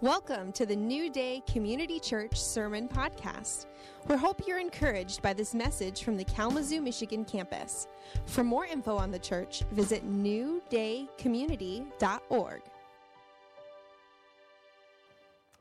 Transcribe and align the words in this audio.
Welcome 0.00 0.52
to 0.52 0.64
the 0.64 0.76
New 0.76 1.10
Day 1.10 1.42
Community 1.48 1.98
Church 1.98 2.40
Sermon 2.40 2.88
Podcast. 2.88 3.66
We 4.06 4.14
hope 4.14 4.46
you're 4.46 4.60
encouraged 4.60 5.22
by 5.22 5.32
this 5.32 5.56
message 5.56 6.04
from 6.04 6.16
the 6.16 6.22
Kalamazoo, 6.22 6.80
Michigan 6.80 7.24
campus. 7.24 7.88
For 8.24 8.44
more 8.44 8.64
info 8.64 8.96
on 8.96 9.10
the 9.10 9.18
church, 9.18 9.64
visit 9.72 10.08
newdaycommunity.org. 10.08 12.62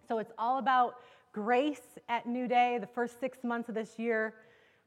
So 0.07 0.19
it's 0.19 0.31
all 0.37 0.59
about 0.59 0.97
grace 1.33 1.97
at 2.07 2.27
New 2.27 2.47
Day. 2.47 2.77
The 2.79 2.85
first 2.85 3.19
six 3.19 3.43
months 3.43 3.69
of 3.69 3.75
this 3.75 3.97
year, 3.97 4.35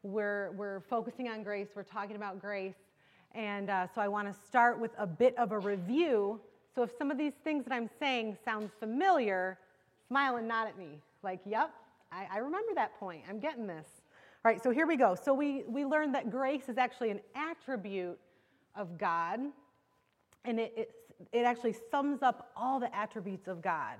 we're, 0.05 0.53
we're 0.53 0.79
focusing 0.82 1.29
on 1.29 1.43
grace, 1.43 1.71
we're 1.75 1.82
talking 1.82 2.14
about 2.14 2.41
grace. 2.41 2.77
And 3.35 3.69
uh, 3.69 3.89
so 3.93 4.01
I 4.01 4.07
want 4.07 4.32
to 4.32 4.41
start 4.46 4.79
with 4.79 4.93
a 4.96 5.09
bit 5.09 5.37
of 5.37 5.51
a 5.51 5.59
review 5.59 6.41
so 6.75 6.82
if 6.82 6.91
some 6.96 7.11
of 7.11 7.18
these 7.18 7.32
things 7.43 7.64
that 7.64 7.73
I'm 7.73 7.91
saying 7.98 8.37
sounds 8.45 8.70
familiar, 8.79 9.59
smile 10.09 10.37
and 10.37 10.47
nod 10.47 10.69
at 10.69 10.78
me. 10.78 11.01
Like, 11.23 11.41
yep, 11.45 11.70
I, 12.12 12.27
I 12.33 12.38
remember 12.38 12.73
that 12.74 12.98
point. 12.98 13.23
I'm 13.28 13.41
getting 13.41 13.66
this. 13.66 13.87
All 14.45 14.51
right, 14.51 14.62
so 14.62 14.70
here 14.70 14.87
we 14.87 14.97
go. 14.97 15.14
So 15.14 15.34
we, 15.34 15.64
we 15.69 15.84
learned 15.84 16.14
that 16.14 16.30
grace 16.30 16.69
is 16.69 16.78
actually 16.78 17.11
an 17.11 17.20
attribute 17.34 18.19
of 18.75 18.97
God, 18.97 19.41
and 20.45 20.59
it, 20.59 20.73
it, 20.77 20.91
it 21.33 21.45
actually 21.45 21.75
sums 21.91 22.23
up 22.23 22.51
all 22.56 22.80
the 22.80 22.95
attributes 22.97 23.48
of 23.48 23.61
God. 23.61 23.97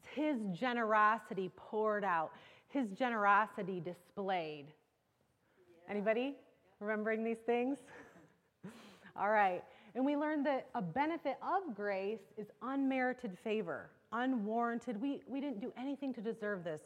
It's 0.00 0.14
His 0.14 0.58
generosity 0.58 1.50
poured 1.56 2.04
out, 2.04 2.30
His 2.68 2.88
generosity 2.90 3.80
displayed. 3.80 4.66
Yeah. 4.68 5.90
Anybody 5.90 6.36
remembering 6.80 7.22
these 7.22 7.40
things? 7.44 7.76
all 9.16 9.28
right. 9.28 9.62
And 9.94 10.06
we 10.06 10.16
learned 10.16 10.46
that 10.46 10.68
a 10.74 10.82
benefit 10.82 11.36
of 11.42 11.74
grace 11.74 12.20
is 12.38 12.46
unmerited 12.62 13.36
favor, 13.44 13.90
unwarranted. 14.12 15.00
We, 15.00 15.20
we 15.28 15.40
didn't 15.40 15.60
do 15.60 15.72
anything 15.78 16.14
to 16.14 16.20
deserve 16.20 16.64
this. 16.64 16.80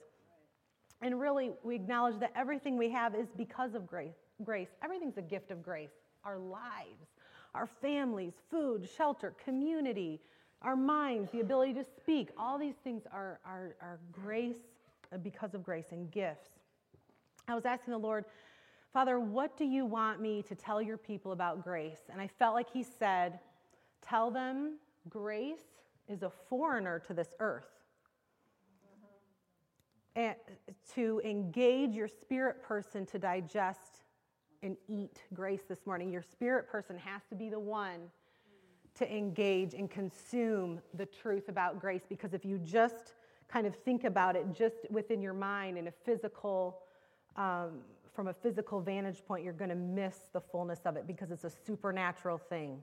And 1.03 1.21
really, 1.21 1.53
we 1.63 1.75
acknowledge 1.75 2.19
that 2.21 2.33
everything 2.35 2.77
we 2.77 2.91
have 2.91 3.15
is 3.15 3.29
because 3.37 3.75
of 3.75 3.87
grace. 3.87 4.17
grace. 4.45 4.69
Everything's 4.83 5.19
a 5.19 5.23
gift 5.23 5.51
of 5.51 5.63
grace. 5.63 5.91
Our 6.25 6.39
lives, 6.39 7.07
our 7.55 7.67
families, 7.67 8.33
food, 8.51 8.89
shelter, 8.97 9.35
community, 9.45 10.21
our 10.63 10.77
minds, 10.77 11.31
the 11.31 11.41
ability 11.41 11.75
to 11.75 11.85
speak, 11.85 12.31
all 12.37 12.59
these 12.59 12.75
things 12.83 13.03
are, 13.13 13.39
are, 13.45 13.77
are 13.81 13.99
grace 14.11 14.57
uh, 15.13 15.19
because 15.19 15.55
of 15.55 15.63
grace 15.63 15.93
and 15.93 16.11
gifts. 16.11 16.51
I 17.47 17.55
was 17.55 17.65
asking 17.65 17.93
the 17.93 17.99
Lord, 17.99 18.25
Father, 18.97 19.21
what 19.21 19.59
do 19.59 19.67
you 19.67 19.85
want 19.85 20.23
me 20.23 20.41
to 20.45 20.55
tell 20.55 20.81
your 20.81 20.97
people 20.97 21.33
about 21.33 21.63
grace? 21.63 22.01
And 22.11 22.19
I 22.19 22.27
felt 22.27 22.55
like 22.55 22.73
he 22.73 22.83
said, 22.83 23.41
Tell 24.01 24.31
them 24.31 24.79
grace 25.11 25.61
is 26.09 26.23
a 26.23 26.31
foreigner 26.31 26.99
to 27.01 27.13
this 27.13 27.29
earth. 27.39 27.69
And 30.15 30.35
to 30.95 31.21
engage 31.27 31.91
your 31.91 32.09
spirit 32.09 32.63
person 32.63 33.05
to 33.05 33.19
digest 33.19 34.01
and 34.63 34.79
eat 34.89 35.25
grace 35.35 35.65
this 35.69 35.85
morning. 35.85 36.11
Your 36.11 36.23
spirit 36.23 36.67
person 36.67 36.97
has 36.97 37.21
to 37.29 37.35
be 37.35 37.51
the 37.51 37.61
one 37.61 38.01
to 38.95 39.15
engage 39.15 39.75
and 39.75 39.91
consume 39.91 40.81
the 40.95 41.05
truth 41.05 41.51
about 41.51 41.79
grace 41.79 42.07
because 42.09 42.33
if 42.33 42.47
you 42.47 42.57
just 42.65 43.13
kind 43.47 43.67
of 43.67 43.77
think 43.77 44.05
about 44.05 44.37
it 44.37 44.47
just 44.55 44.91
within 44.91 45.21
your 45.21 45.35
mind 45.35 45.77
in 45.77 45.87
a 45.87 45.93
physical 46.07 46.79
um, 47.37 47.83
from 48.17 48.29
a 48.29 48.35
physical 48.35 48.81
vantage 48.81 49.23
point, 49.29 49.45
you're 49.45 49.53
going 49.53 49.71
to 49.71 49.77
miss 49.77 50.17
the 50.33 50.41
fullness 50.41 50.81
of 50.87 50.97
it 50.97 51.07
because 51.07 51.31
it's 51.31 51.45
a 51.45 51.53
supernatural 51.67 52.39
thing. 52.39 52.83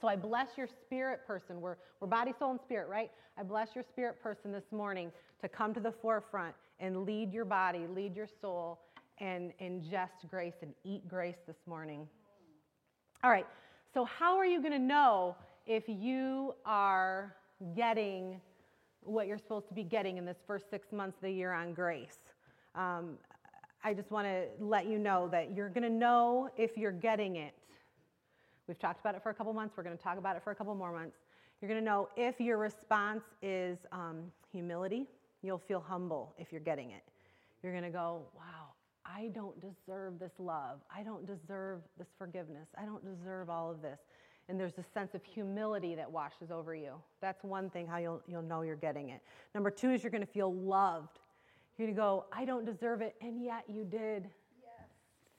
So 0.00 0.08
I 0.08 0.16
bless 0.16 0.56
your 0.56 0.68
spirit 0.68 1.26
person. 1.26 1.60
We're, 1.60 1.76
we're 2.00 2.06
body, 2.06 2.32
soul, 2.38 2.52
and 2.52 2.60
spirit, 2.60 2.88
right? 2.88 3.10
I 3.36 3.42
bless 3.42 3.74
your 3.74 3.84
spirit 3.84 4.22
person 4.22 4.52
this 4.52 4.70
morning 4.70 5.10
to 5.42 5.48
come 5.48 5.74
to 5.74 5.80
the 5.80 5.90
forefront 5.90 6.54
and 6.78 7.04
lead 7.04 7.32
your 7.32 7.44
body, 7.44 7.86
lead 7.94 8.16
your 8.16 8.28
soul, 8.40 8.78
and 9.18 9.52
ingest 9.60 10.30
grace 10.30 10.54
and 10.62 10.72
eat 10.84 11.06
grace 11.08 11.36
this 11.46 11.58
morning. 11.66 12.08
All 13.22 13.30
right, 13.30 13.46
so 13.92 14.04
how 14.04 14.38
are 14.38 14.46
you 14.46 14.60
going 14.60 14.72
to 14.72 14.78
know 14.78 15.36
if 15.66 15.84
you 15.86 16.54
are 16.64 17.36
getting 17.76 18.40
what 19.02 19.26
you're 19.26 19.38
supposed 19.38 19.68
to 19.68 19.74
be 19.74 19.82
getting 19.82 20.16
in 20.16 20.24
this 20.24 20.38
first 20.46 20.70
six 20.70 20.92
months 20.92 21.16
of 21.18 21.22
the 21.22 21.30
year 21.30 21.52
on 21.52 21.74
grace? 21.74 22.18
Um, 22.74 23.18
I 23.82 23.94
just 23.94 24.10
want 24.10 24.26
to 24.26 24.44
let 24.58 24.86
you 24.86 24.98
know 24.98 25.28
that 25.28 25.54
you're 25.54 25.70
going 25.70 25.84
to 25.84 25.90
know 25.90 26.50
if 26.56 26.76
you're 26.76 26.92
getting 26.92 27.36
it. 27.36 27.54
We've 28.66 28.78
talked 28.78 29.00
about 29.00 29.14
it 29.14 29.22
for 29.22 29.30
a 29.30 29.34
couple 29.34 29.52
months. 29.52 29.74
We're 29.76 29.82
going 29.82 29.96
to 29.96 30.02
talk 30.02 30.18
about 30.18 30.36
it 30.36 30.42
for 30.42 30.50
a 30.50 30.54
couple 30.54 30.74
more 30.74 30.92
months. 30.92 31.16
You're 31.60 31.68
going 31.68 31.80
to 31.80 31.84
know 31.84 32.08
if 32.16 32.40
your 32.40 32.58
response 32.58 33.24
is 33.42 33.78
um, 33.92 34.24
humility. 34.52 35.06
You'll 35.42 35.58
feel 35.58 35.80
humble 35.80 36.34
if 36.38 36.52
you're 36.52 36.60
getting 36.60 36.90
it. 36.90 37.02
You're 37.62 37.72
going 37.72 37.84
to 37.84 37.90
go, 37.90 38.22
wow, 38.34 38.72
I 39.06 39.28
don't 39.28 39.56
deserve 39.60 40.18
this 40.18 40.32
love. 40.38 40.80
I 40.94 41.02
don't 41.02 41.26
deserve 41.26 41.80
this 41.98 42.08
forgiveness. 42.18 42.68
I 42.76 42.84
don't 42.84 43.04
deserve 43.04 43.48
all 43.48 43.70
of 43.70 43.80
this. 43.82 43.98
And 44.48 44.58
there's 44.58 44.78
a 44.78 44.82
sense 44.82 45.14
of 45.14 45.24
humility 45.24 45.94
that 45.94 46.10
washes 46.10 46.50
over 46.50 46.74
you. 46.74 46.94
That's 47.20 47.44
one 47.44 47.70
thing 47.70 47.86
how 47.86 47.98
you'll, 47.98 48.20
you'll 48.26 48.42
know 48.42 48.62
you're 48.62 48.74
getting 48.74 49.10
it. 49.10 49.20
Number 49.54 49.70
two 49.70 49.90
is 49.90 50.02
you're 50.02 50.10
going 50.10 50.26
to 50.26 50.32
feel 50.32 50.52
loved. 50.52 51.19
You're 51.80 51.86
going 51.86 51.96
to 51.96 52.02
go, 52.02 52.26
I 52.30 52.44
don't 52.44 52.66
deserve 52.66 53.00
it, 53.00 53.14
and 53.22 53.42
yet 53.42 53.64
you 53.66 53.84
did. 53.84 54.24
Yes. 54.62 54.88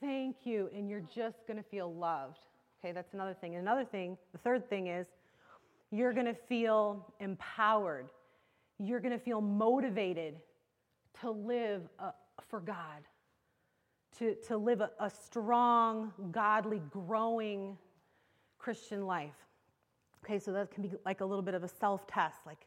Thank 0.00 0.38
you. 0.42 0.68
And 0.74 0.90
you're 0.90 1.04
just 1.14 1.46
going 1.46 1.56
to 1.56 1.62
feel 1.62 1.94
loved. 1.94 2.40
Okay, 2.80 2.90
that's 2.90 3.14
another 3.14 3.32
thing. 3.32 3.54
Another 3.54 3.84
thing, 3.84 4.18
the 4.32 4.38
third 4.38 4.68
thing 4.68 4.88
is 4.88 5.06
you're 5.92 6.12
going 6.12 6.26
to 6.26 6.34
feel 6.34 7.06
empowered. 7.20 8.08
You're 8.80 8.98
going 8.98 9.12
to 9.12 9.20
feel 9.20 9.40
motivated 9.40 10.34
to 11.20 11.30
live 11.30 11.82
uh, 12.00 12.10
for 12.48 12.58
God, 12.58 13.04
to, 14.18 14.34
to 14.48 14.56
live 14.56 14.80
a, 14.80 14.90
a 14.98 15.10
strong, 15.10 16.12
godly, 16.32 16.82
growing 16.90 17.78
Christian 18.58 19.06
life. 19.06 19.30
Okay, 20.24 20.40
so 20.40 20.50
that 20.50 20.72
can 20.72 20.82
be 20.82 20.90
like 21.06 21.20
a 21.20 21.24
little 21.24 21.44
bit 21.44 21.54
of 21.54 21.62
a 21.62 21.68
self 21.68 22.04
test. 22.08 22.38
Like, 22.44 22.66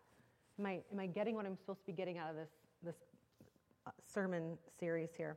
am 0.57 0.65
I, 0.65 0.79
am 0.93 0.99
I 1.01 1.07
getting 1.07 1.35
what 1.35 1.45
I'm 1.45 1.57
supposed 1.57 1.81
to 1.81 1.85
be 1.85 1.91
getting 1.91 2.17
out 2.17 2.29
of 2.29 2.37
this, 2.37 2.51
this 2.81 2.95
sermon 4.15 4.57
series 4.79 5.09
here. 5.17 5.35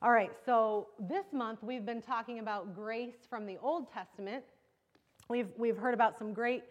All 0.00 0.12
right, 0.12 0.30
so 0.44 0.86
this 0.96 1.24
month 1.32 1.64
we've 1.64 1.84
been 1.84 2.00
talking 2.00 2.38
about 2.38 2.72
grace 2.72 3.26
from 3.28 3.46
the 3.46 3.58
Old 3.60 3.92
Testament. 3.92 4.44
We've, 5.28 5.48
we've 5.56 5.76
heard 5.76 5.92
about 5.92 6.16
some 6.16 6.32
great 6.32 6.62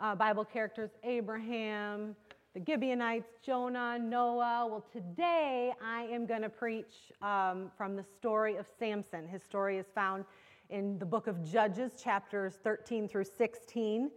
uh, 0.00 0.14
Bible 0.14 0.46
characters 0.46 0.88
Abraham, 1.04 2.16
the 2.54 2.62
Gibeonites, 2.66 3.28
Jonah, 3.44 3.98
Noah. 3.98 4.66
Well, 4.66 4.86
today 4.90 5.74
I 5.84 6.04
am 6.04 6.24
going 6.24 6.40
to 6.40 6.48
preach 6.48 7.12
um, 7.20 7.70
from 7.76 7.94
the 7.94 8.04
story 8.16 8.56
of 8.56 8.64
Samson. 8.78 9.28
His 9.28 9.42
story 9.42 9.76
is 9.76 9.86
found 9.94 10.24
in 10.70 10.98
the 10.98 11.06
book 11.06 11.26
of 11.26 11.44
Judges, 11.44 11.92
chapters 12.02 12.54
13 12.64 13.08
through 13.08 13.24
16. 13.24 14.10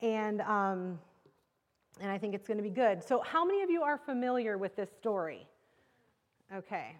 And, 0.00 0.40
um, 0.42 1.00
and 2.00 2.08
I 2.08 2.18
think 2.18 2.36
it's 2.36 2.46
going 2.46 2.58
to 2.58 2.62
be 2.62 2.70
good. 2.70 3.02
So, 3.02 3.20
how 3.20 3.44
many 3.44 3.62
of 3.64 3.70
you 3.70 3.82
are 3.82 3.98
familiar 3.98 4.56
with 4.56 4.76
this 4.76 4.90
story? 4.96 5.48
Okay. 6.54 6.94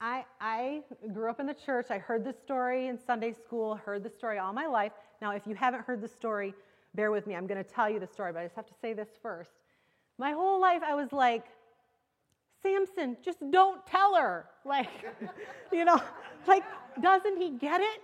I, 0.00 0.24
I 0.40 0.80
grew 1.12 1.28
up 1.28 1.40
in 1.40 1.46
the 1.46 1.54
church. 1.54 1.88
I 1.90 1.98
heard 1.98 2.24
this 2.24 2.36
story 2.42 2.86
in 2.86 2.98
Sunday 2.98 3.34
school, 3.34 3.74
heard 3.74 4.02
the 4.02 4.08
story 4.08 4.38
all 4.38 4.52
my 4.54 4.66
life. 4.66 4.92
Now, 5.20 5.32
if 5.32 5.46
you 5.46 5.54
haven't 5.54 5.84
heard 5.84 6.00
the 6.00 6.08
story, 6.08 6.54
bear 6.94 7.10
with 7.10 7.26
me. 7.26 7.34
I'm 7.34 7.46
going 7.46 7.62
to 7.62 7.70
tell 7.70 7.90
you 7.90 8.00
the 8.00 8.06
story, 8.06 8.32
but 8.32 8.38
I 8.38 8.44
just 8.44 8.56
have 8.56 8.66
to 8.66 8.74
say 8.80 8.94
this 8.94 9.08
first. 9.20 9.50
My 10.16 10.32
whole 10.32 10.58
life, 10.58 10.80
I 10.82 10.94
was 10.94 11.12
like, 11.12 11.44
Samson, 12.62 13.18
just 13.22 13.38
don't 13.50 13.86
tell 13.86 14.14
her. 14.16 14.46
Like, 14.64 14.88
you 15.72 15.84
know, 15.84 16.00
like, 16.46 16.64
doesn't 17.02 17.36
he 17.36 17.50
get 17.50 17.82
it? 17.82 18.00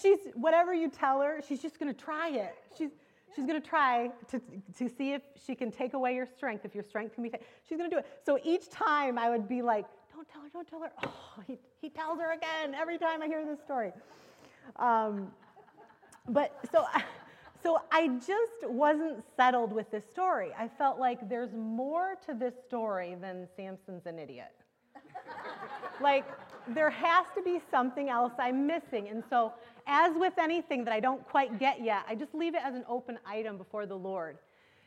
She's, 0.00 0.18
whatever 0.34 0.72
you 0.72 0.88
tell 0.88 1.20
her, 1.20 1.40
she's 1.46 1.60
just 1.60 1.78
going 1.78 1.94
to 1.94 1.98
try 1.98 2.30
it. 2.30 2.54
She's, 2.76 2.90
She's 3.34 3.46
going 3.46 3.60
to 3.60 3.66
try 3.66 4.10
to, 4.30 4.40
to 4.78 4.88
see 4.88 5.12
if 5.12 5.22
she 5.46 5.54
can 5.54 5.70
take 5.70 5.94
away 5.94 6.14
your 6.14 6.26
strength, 6.26 6.64
if 6.64 6.74
your 6.74 6.84
strength 6.84 7.14
can 7.14 7.24
be 7.24 7.30
taken. 7.30 7.46
She's 7.68 7.78
going 7.78 7.90
to 7.90 7.96
do 7.96 8.00
it. 8.00 8.06
So 8.24 8.38
each 8.44 8.68
time 8.70 9.18
I 9.18 9.30
would 9.30 9.48
be 9.48 9.62
like, 9.62 9.86
don't 10.14 10.28
tell 10.28 10.42
her, 10.42 10.48
don't 10.52 10.68
tell 10.68 10.80
her. 10.80 10.92
Oh, 11.04 11.42
he, 11.46 11.58
he 11.80 11.88
tells 11.88 12.20
her 12.20 12.32
again 12.32 12.74
every 12.74 12.98
time 12.98 13.22
I 13.22 13.26
hear 13.26 13.44
this 13.44 13.58
story. 13.64 13.92
Um, 14.76 15.32
but 16.28 16.58
so, 16.70 16.86
so 17.62 17.82
I 17.90 18.08
just 18.08 18.70
wasn't 18.70 19.24
settled 19.36 19.72
with 19.72 19.90
this 19.90 20.04
story. 20.12 20.50
I 20.56 20.68
felt 20.68 20.98
like 20.98 21.28
there's 21.28 21.52
more 21.52 22.16
to 22.26 22.34
this 22.34 22.54
story 22.66 23.16
than 23.20 23.48
Samson's 23.56 24.06
an 24.06 24.18
idiot. 24.18 24.52
like, 26.00 26.24
there 26.68 26.90
has 26.90 27.26
to 27.34 27.42
be 27.42 27.60
something 27.70 28.08
else 28.08 28.32
I'm 28.38 28.66
missing. 28.66 29.08
And 29.08 29.22
so 29.28 29.52
as 29.86 30.14
with 30.16 30.34
anything 30.38 30.84
that 30.84 30.92
I 30.92 31.00
don't 31.00 31.26
quite 31.28 31.58
get 31.58 31.82
yet, 31.82 32.04
I 32.08 32.14
just 32.14 32.34
leave 32.34 32.54
it 32.54 32.62
as 32.64 32.74
an 32.74 32.84
open 32.88 33.18
item 33.26 33.56
before 33.58 33.86
the 33.86 33.96
Lord 33.96 34.38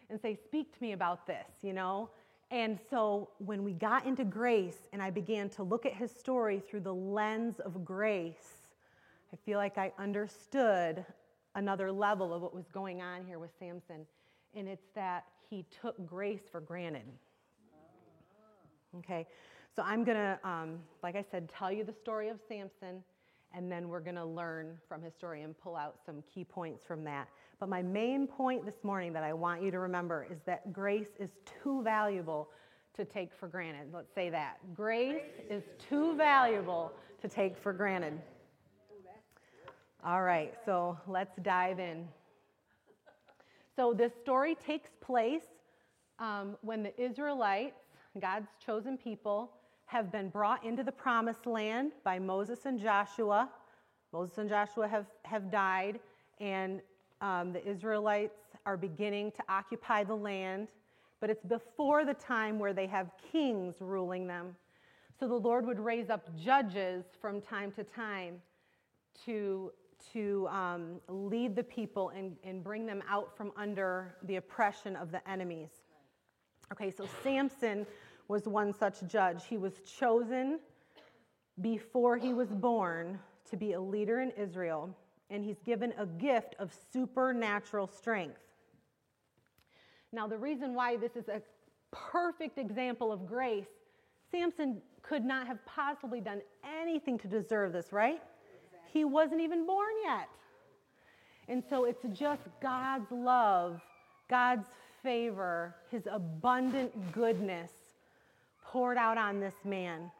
and 0.09 0.19
say, 0.19 0.35
Speak 0.35 0.75
to 0.75 0.81
me 0.81 0.94
about 0.94 1.27
this, 1.27 1.47
you 1.61 1.73
know? 1.73 2.09
And 2.49 2.79
so 2.89 3.29
when 3.39 3.63
we 3.63 3.73
got 3.73 4.05
into 4.05 4.23
grace 4.23 4.88
and 4.94 5.01
I 5.01 5.09
began 5.09 5.49
to 5.49 5.63
look 5.63 5.85
at 5.85 5.94
his 5.94 6.11
story 6.11 6.61
through 6.69 6.79
the 6.79 6.94
lens 6.94 7.59
of 7.59 7.83
grace, 7.83 8.67
I 9.33 9.35
feel 9.45 9.57
like 9.57 9.77
I 9.77 9.91
understood 9.99 11.05
another 11.55 11.91
level 11.91 12.33
of 12.33 12.41
what 12.41 12.55
was 12.55 12.67
going 12.69 13.01
on 13.01 13.25
here 13.25 13.39
with 13.39 13.51
Samson 13.59 14.05
and 14.57 14.67
it's 14.67 14.88
that 14.95 15.25
he 15.49 15.65
took 15.81 16.05
grace 16.05 16.41
for 16.51 16.59
granted. 16.59 17.05
Okay, 18.97 19.27
so 19.75 19.83
I'm 19.83 20.03
to, 20.05 20.39
um, 20.44 20.79
like 21.03 21.15
I 21.15 21.23
said, 21.29 21.49
tell 21.49 21.71
you 21.71 21.83
the 21.83 21.94
story 21.94 22.29
of 22.29 22.39
Samson, 22.47 23.03
and 23.55 23.71
then 23.71 23.88
we're 23.89 23.99
going 24.01 24.15
to 24.15 24.25
learn 24.25 24.77
from 24.88 25.01
history 25.01 25.41
and 25.41 25.57
pull 25.57 25.75
out 25.75 25.95
some 26.05 26.23
key 26.33 26.44
points 26.44 26.83
from 26.83 27.03
that. 27.05 27.27
But 27.59 27.69
my 27.69 27.81
main 27.81 28.27
point 28.27 28.65
this 28.65 28.83
morning 28.83 29.13
that 29.13 29.23
I 29.23 29.33
want 29.33 29.61
you 29.61 29.71
to 29.71 29.79
remember 29.79 30.27
is 30.29 30.39
that 30.45 30.71
grace 30.71 31.07
is 31.19 31.29
too 31.63 31.81
valuable 31.83 32.49
to 32.95 33.05
take 33.05 33.29
for 33.39 33.47
granted. 33.47 33.88
Let's 33.94 34.13
say 34.13 34.29
that. 34.29 34.57
Grace 34.73 35.21
is 35.49 35.63
too 35.89 36.15
valuable 36.15 36.91
to 37.21 37.27
take 37.27 37.57
for 37.57 37.73
granted. 37.73 38.19
All 40.05 40.21
right, 40.21 40.53
so 40.63 40.97
let's 41.07 41.35
dive 41.41 41.79
in. 41.79 42.07
So 43.75 43.94
this 43.94 44.11
story 44.21 44.55
takes 44.55 44.89
place 45.01 45.41
um, 46.19 46.55
when 46.61 46.83
the 46.83 47.01
Israelites, 47.01 47.81
God's 48.19 48.47
chosen 48.63 48.97
people, 48.97 49.51
have 49.87 50.11
been 50.11 50.29
brought 50.29 50.63
into 50.63 50.83
the 50.83 50.91
promised 50.91 51.45
land 51.45 51.93
by 52.03 52.19
Moses 52.19 52.65
and 52.65 52.79
Joshua. 52.79 53.49
Moses 54.13 54.37
and 54.37 54.49
Joshua 54.49 54.87
have, 54.87 55.05
have 55.23 55.49
died, 55.49 55.99
and 56.39 56.81
um, 57.21 57.51
the 57.53 57.65
Israelites 57.65 58.39
are 58.65 58.77
beginning 58.77 59.31
to 59.31 59.43
occupy 59.49 60.03
the 60.03 60.13
land, 60.15 60.67
but 61.19 61.29
it's 61.29 61.43
before 61.45 62.05
the 62.05 62.13
time 62.13 62.59
where 62.59 62.73
they 62.73 62.85
have 62.85 63.11
kings 63.31 63.75
ruling 63.79 64.27
them. 64.27 64.55
So 65.19 65.27
the 65.27 65.35
Lord 65.35 65.65
would 65.65 65.79
raise 65.79 66.09
up 66.09 66.29
judges 66.37 67.05
from 67.19 67.41
time 67.41 67.71
to 67.71 67.83
time 67.83 68.41
to 69.25 69.71
to 70.13 70.47
um, 70.49 71.01
lead 71.09 71.55
the 71.55 71.63
people 71.63 72.09
and, 72.09 72.35
and 72.43 72.63
bring 72.63 72.85
them 72.85 73.01
out 73.09 73.35
from 73.35 73.51
under 73.57 74.15
the 74.23 74.35
oppression 74.35 74.95
of 74.95 75.11
the 75.11 75.27
enemies. 75.27 75.71
Okay, 76.71 76.91
so 76.91 77.07
Samson 77.23 77.87
was 78.27 78.47
one 78.47 78.74
such 78.74 79.06
judge. 79.07 79.45
He 79.45 79.57
was 79.57 79.81
chosen 79.81 80.59
before 81.62 82.18
he 82.18 82.33
was 82.33 82.50
born 82.50 83.19
to 83.50 83.57
be 83.57 83.74
a 83.74 83.79
leader 83.79 84.21
in 84.21 84.31
Israel, 84.31 84.89
and 85.29 85.44
he's 85.44 85.59
given 85.65 85.94
a 85.97 86.06
gift 86.06 86.56
of 86.59 86.74
supernatural 86.91 87.88
strength. 87.88 88.41
Now, 90.12 90.27
the 90.27 90.38
reason 90.38 90.74
why 90.74 90.97
this 90.97 91.15
is 91.15 91.27
a 91.27 91.41
perfect 91.91 92.57
example 92.57 93.12
of 93.12 93.25
grace, 93.25 93.68
Samson 94.31 94.81
could 95.01 95.23
not 95.23 95.47
have 95.47 95.65
possibly 95.65 96.19
done 96.19 96.41
anything 96.81 97.18
to 97.19 97.27
deserve 97.27 97.73
this, 97.73 97.91
right? 97.91 98.21
He 98.91 99.06
wasn't 99.06 99.41
even 99.41 99.65
born 99.65 99.94
yet. 100.03 100.30
And 101.47 101.63
so 101.69 101.85
it's 101.85 102.06
just 102.13 102.41
God's 102.62 103.09
love, 103.12 103.81
God's 104.30 104.68
favor, 105.01 105.75
his 105.89 106.07
abundant 106.12 107.13
goodness 107.13 107.71
poured 108.71 108.97
out 108.97 109.17
on 109.17 109.39
this 109.39 109.55
man 109.63 110.11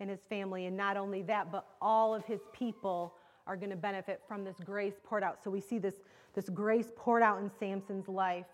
and 0.00 0.10
his 0.10 0.20
family. 0.28 0.66
And 0.66 0.76
not 0.76 0.96
only 0.96 1.22
that, 1.22 1.52
but 1.52 1.66
all 1.80 2.14
of 2.14 2.24
his 2.24 2.40
people 2.52 3.14
are 3.46 3.56
going 3.56 3.70
to 3.70 3.76
benefit 3.76 4.22
from 4.26 4.44
this 4.44 4.56
grace 4.64 4.94
poured 5.04 5.22
out. 5.22 5.38
So 5.42 5.50
we 5.50 5.60
see 5.60 5.78
this, 5.78 5.96
this 6.34 6.48
grace 6.48 6.90
poured 6.96 7.22
out 7.22 7.40
in 7.40 7.50
Samson's 7.58 8.08
life, 8.08 8.46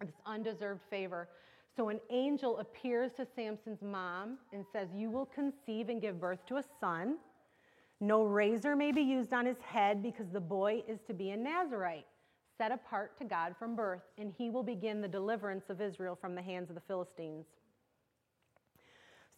this 0.00 0.14
undeserved 0.26 0.82
favor. 0.90 1.28
So 1.76 1.88
an 1.88 2.00
angel 2.10 2.58
appears 2.58 3.12
to 3.16 3.26
Samson's 3.36 3.82
mom 3.82 4.38
and 4.52 4.64
says, 4.72 4.88
You 4.94 5.10
will 5.10 5.26
conceive 5.26 5.88
and 5.88 6.00
give 6.00 6.20
birth 6.20 6.44
to 6.46 6.56
a 6.56 6.64
son. 6.80 7.16
No 8.00 8.24
razor 8.24 8.74
may 8.74 8.90
be 8.90 9.00
used 9.00 9.32
on 9.32 9.46
his 9.46 9.60
head 9.64 10.02
because 10.02 10.28
the 10.30 10.40
boy 10.40 10.82
is 10.88 10.98
to 11.06 11.14
be 11.14 11.30
a 11.30 11.36
Nazarite, 11.36 12.06
set 12.58 12.72
apart 12.72 13.16
to 13.18 13.24
God 13.24 13.54
from 13.56 13.76
birth, 13.76 14.02
and 14.18 14.32
he 14.36 14.50
will 14.50 14.64
begin 14.64 15.00
the 15.00 15.08
deliverance 15.08 15.70
of 15.70 15.80
Israel 15.80 16.18
from 16.20 16.34
the 16.34 16.42
hands 16.42 16.68
of 16.68 16.74
the 16.74 16.82
Philistines. 16.82 17.46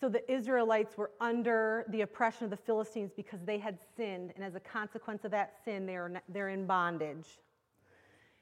So 0.00 0.08
the 0.08 0.30
Israelites 0.30 0.96
were 0.98 1.12
under 1.20 1.84
the 1.88 2.02
oppression 2.02 2.44
of 2.44 2.50
the 2.50 2.56
Philistines 2.56 3.12
because 3.14 3.40
they 3.44 3.58
had 3.58 3.78
sinned, 3.96 4.32
and 4.34 4.44
as 4.44 4.54
a 4.54 4.60
consequence 4.60 5.24
of 5.24 5.30
that 5.30 5.54
sin, 5.64 5.86
they're, 5.86 6.20
they're 6.28 6.48
in 6.48 6.66
bondage. 6.66 7.38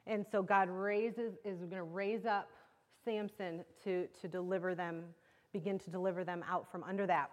And 0.07 0.25
so 0.31 0.43
God 0.43 0.69
raises, 0.69 1.35
is 1.45 1.59
going 1.59 1.71
to 1.73 1.83
raise 1.83 2.27
up 2.27 2.49
Samson 3.05 3.65
to, 3.85 4.07
to 4.21 4.29
deliver 4.29 4.75
them, 4.75 5.05
begin 5.53 5.79
to 5.81 5.91
deliver 5.91 6.25
them 6.25 6.45
out 6.49 6.71
from 6.71 6.83
under 6.85 7.07
that. 7.07 7.31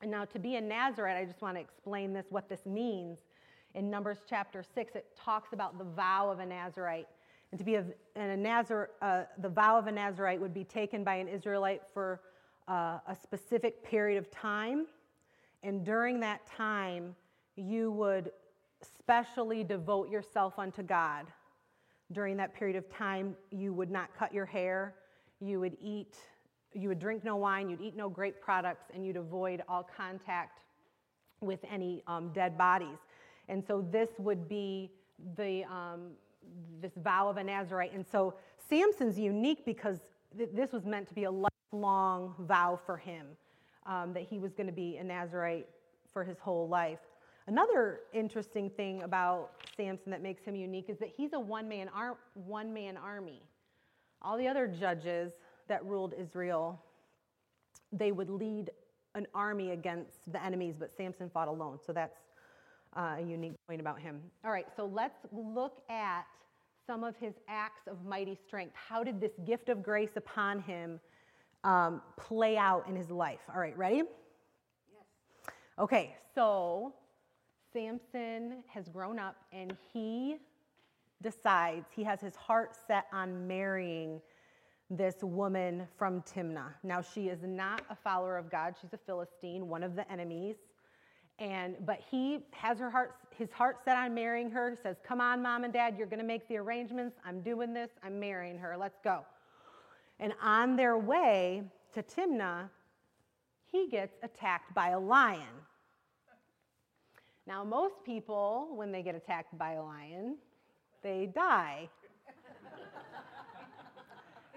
And 0.00 0.10
now, 0.10 0.24
to 0.26 0.38
be 0.38 0.56
a 0.56 0.60
Nazarite, 0.60 1.16
I 1.16 1.24
just 1.24 1.42
want 1.42 1.56
to 1.56 1.60
explain 1.60 2.12
this, 2.12 2.26
what 2.30 2.48
this 2.48 2.64
means. 2.64 3.18
In 3.74 3.90
Numbers 3.90 4.18
chapter 4.28 4.62
6, 4.62 4.94
it 4.94 5.06
talks 5.16 5.52
about 5.52 5.76
the 5.76 5.84
vow 5.84 6.30
of 6.30 6.38
a 6.38 6.46
Nazarite. 6.46 7.08
And 7.50 7.58
to 7.58 7.64
be 7.64 7.74
a, 7.74 7.84
a 8.14 8.36
Nazar, 8.36 8.90
uh, 9.02 9.24
the 9.38 9.48
vow 9.48 9.76
of 9.76 9.88
a 9.88 9.92
Nazarite 9.92 10.40
would 10.40 10.54
be 10.54 10.64
taken 10.64 11.02
by 11.02 11.16
an 11.16 11.26
Israelite 11.26 11.82
for 11.92 12.20
uh, 12.68 12.98
a 13.06 13.16
specific 13.20 13.82
period 13.82 14.18
of 14.18 14.30
time. 14.30 14.86
And 15.62 15.84
during 15.84 16.20
that 16.20 16.46
time, 16.46 17.16
you 17.56 17.90
would 17.92 18.30
specially 18.82 19.64
devote 19.64 20.08
yourself 20.10 20.58
unto 20.58 20.82
God. 20.82 21.26
During 22.12 22.36
that 22.36 22.54
period 22.54 22.76
of 22.76 22.88
time, 22.88 23.36
you 23.50 23.72
would 23.72 23.90
not 23.90 24.10
cut 24.16 24.32
your 24.32 24.46
hair, 24.46 24.94
you 25.40 25.60
would 25.60 25.76
eat 25.80 26.16
you 26.74 26.88
would 26.88 26.98
drink 26.98 27.24
no 27.24 27.36
wine, 27.36 27.70
you'd 27.70 27.80
eat 27.80 27.96
no 27.96 28.08
grape 28.08 28.40
products, 28.40 28.84
and 28.94 29.04
you'd 29.04 29.16
avoid 29.16 29.62
all 29.68 29.82
contact 29.82 30.60
with 31.40 31.60
any 31.70 32.02
um, 32.06 32.30
dead 32.32 32.58
bodies. 32.58 32.98
And 33.48 33.64
so 33.64 33.86
this 33.90 34.10
would 34.18 34.48
be 34.48 34.90
the 35.36 35.64
um, 35.64 36.10
this 36.80 36.92
vow 36.96 37.28
of 37.28 37.36
a 37.36 37.44
Nazarite. 37.44 37.92
And 37.94 38.04
so 38.06 38.34
Samson's 38.68 39.18
unique 39.18 39.64
because 39.64 39.98
th- 40.36 40.50
this 40.52 40.72
was 40.72 40.84
meant 40.84 41.08
to 41.08 41.14
be 41.14 41.24
a 41.24 41.30
lifelong 41.72 42.34
vow 42.40 42.78
for 42.84 42.96
him 42.96 43.26
um, 43.86 44.12
that 44.12 44.22
he 44.22 44.38
was 44.38 44.52
going 44.52 44.66
to 44.66 44.72
be 44.72 44.96
a 44.96 45.04
Nazarite 45.04 45.68
for 46.12 46.24
his 46.24 46.38
whole 46.38 46.68
life. 46.68 46.98
Another 47.46 48.00
interesting 48.12 48.68
thing 48.70 49.02
about 49.02 49.52
Samson 49.76 50.10
that 50.10 50.22
makes 50.22 50.44
him 50.44 50.54
unique 50.54 50.86
is 50.88 50.98
that 50.98 51.10
he's 51.16 51.32
a 51.32 51.40
one 51.40 51.68
man 51.68 51.88
ar- 51.94 52.18
one 52.34 52.74
man 52.74 52.96
army. 52.96 53.42
All 54.20 54.36
the 54.36 54.46
other 54.46 54.66
judges 54.66 55.32
that 55.68 55.84
ruled 55.84 56.14
Israel, 56.18 56.82
they 57.92 58.12
would 58.12 58.28
lead 58.28 58.70
an 59.14 59.26
army 59.34 59.70
against 59.70 60.30
the 60.30 60.42
enemies, 60.44 60.74
but 60.78 60.94
Samson 60.96 61.30
fought 61.30 61.48
alone. 61.48 61.78
So 61.86 61.92
that's 61.92 62.18
uh, 62.96 63.16
a 63.18 63.22
unique 63.22 63.54
point 63.66 63.80
about 63.80 63.98
him. 63.98 64.20
All 64.44 64.50
right, 64.50 64.66
so 64.76 64.84
let's 64.86 65.18
look 65.32 65.80
at 65.88 66.26
some 66.86 67.04
of 67.04 67.16
his 67.16 67.34
acts 67.48 67.86
of 67.86 68.04
mighty 68.04 68.36
strength. 68.46 68.74
How 68.74 69.02
did 69.02 69.20
this 69.20 69.32
gift 69.46 69.68
of 69.68 69.82
grace 69.82 70.16
upon 70.16 70.60
him 70.60 71.00
um, 71.68 72.00
play 72.16 72.56
out 72.56 72.88
in 72.88 72.96
his 72.96 73.10
life? 73.10 73.40
All 73.52 73.60
right, 73.60 73.76
ready? 73.76 73.96
Yes. 73.96 75.54
Okay, 75.78 76.16
so 76.34 76.94
Samson 77.72 78.64
has 78.68 78.88
grown 78.88 79.18
up 79.18 79.36
and 79.52 79.76
he 79.92 80.36
decides, 81.22 81.86
he 81.94 82.02
has 82.04 82.20
his 82.20 82.34
heart 82.36 82.74
set 82.86 83.06
on 83.12 83.46
marrying 83.46 84.20
this 84.88 85.16
woman 85.20 85.86
from 85.98 86.22
Timnah. 86.22 86.72
Now, 86.82 87.02
she 87.02 87.28
is 87.28 87.40
not 87.42 87.82
a 87.90 87.96
follower 87.96 88.38
of 88.38 88.50
God. 88.50 88.74
She's 88.80 88.94
a 88.94 88.98
Philistine, 88.98 89.68
one 89.68 89.82
of 89.82 89.94
the 89.94 90.10
enemies. 90.10 90.56
And, 91.38 91.76
but 91.84 92.00
he 92.10 92.38
has 92.52 92.78
her 92.78 92.90
heart, 92.90 93.16
his 93.36 93.52
heart 93.52 93.84
set 93.84 93.98
on 93.98 94.14
marrying 94.14 94.50
her. 94.50 94.70
He 94.70 94.76
says, 94.82 94.96
Come 95.06 95.20
on, 95.20 95.42
mom 95.42 95.64
and 95.64 95.72
dad, 95.72 95.96
you're 95.98 96.06
going 96.06 96.18
to 96.18 96.26
make 96.26 96.48
the 96.48 96.56
arrangements. 96.56 97.18
I'm 97.24 97.42
doing 97.42 97.74
this. 97.74 97.90
I'm 98.02 98.18
marrying 98.18 98.58
her. 98.58 98.74
Let's 98.78 98.98
go. 99.04 99.24
And 100.20 100.32
on 100.42 100.76
their 100.76 100.98
way 100.98 101.62
to 101.94 102.02
Timnah, 102.02 102.68
he 103.70 103.88
gets 103.88 104.16
attacked 104.22 104.74
by 104.74 104.90
a 104.90 104.98
lion. 104.98 105.42
Now, 107.46 107.64
most 107.64 108.04
people, 108.04 108.68
when 108.74 108.92
they 108.92 109.02
get 109.02 109.14
attacked 109.14 109.56
by 109.56 109.72
a 109.72 109.82
lion, 109.82 110.36
they 111.02 111.26
die. 111.26 111.88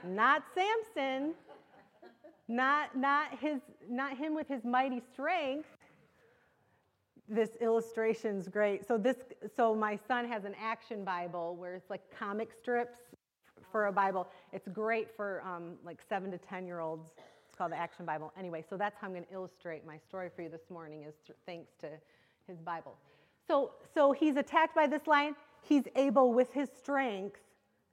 Not 0.03 0.43
Samson. 0.53 1.33
Not, 2.47 2.97
not, 2.97 3.39
his, 3.39 3.61
not 3.89 4.17
him 4.17 4.35
with 4.35 4.47
his 4.47 4.65
mighty 4.65 5.01
strength. 5.13 5.69
This 7.29 7.51
illustration's 7.61 8.49
great. 8.49 8.85
So 8.85 8.97
this, 8.97 9.17
so 9.55 9.73
my 9.73 9.97
son 10.07 10.27
has 10.27 10.43
an 10.43 10.55
action 10.61 11.05
Bible 11.05 11.55
where 11.55 11.75
it's 11.75 11.89
like 11.89 12.01
comic 12.17 12.51
strips 12.51 12.97
for 13.71 13.87
a 13.87 13.91
Bible. 13.91 14.27
It's 14.51 14.67
great 14.67 15.09
for 15.15 15.41
um, 15.45 15.73
like 15.85 15.99
seven 16.07 16.31
to 16.31 16.37
ten 16.37 16.65
year 16.67 16.79
olds. 16.79 17.11
It's 17.47 17.57
called 17.57 17.71
the 17.71 17.77
Action 17.77 18.05
Bible. 18.05 18.31
Anyway, 18.37 18.63
so 18.69 18.77
that's 18.77 18.97
how 18.99 19.07
I'm 19.07 19.13
going 19.13 19.25
to 19.25 19.33
illustrate 19.33 19.85
my 19.85 19.97
story 19.97 20.29
for 20.35 20.41
you 20.41 20.49
this 20.49 20.69
morning. 20.69 21.03
Is 21.03 21.15
th- 21.25 21.37
thanks 21.45 21.71
to 21.81 21.87
his 22.47 22.59
Bible. 22.59 22.95
So, 23.47 23.71
so 23.93 24.11
he's 24.11 24.37
attacked 24.37 24.75
by 24.75 24.87
this 24.87 25.07
lion. 25.07 25.35
He's 25.61 25.83
able, 25.95 26.33
with 26.33 26.53
his 26.53 26.69
strength, 26.69 27.41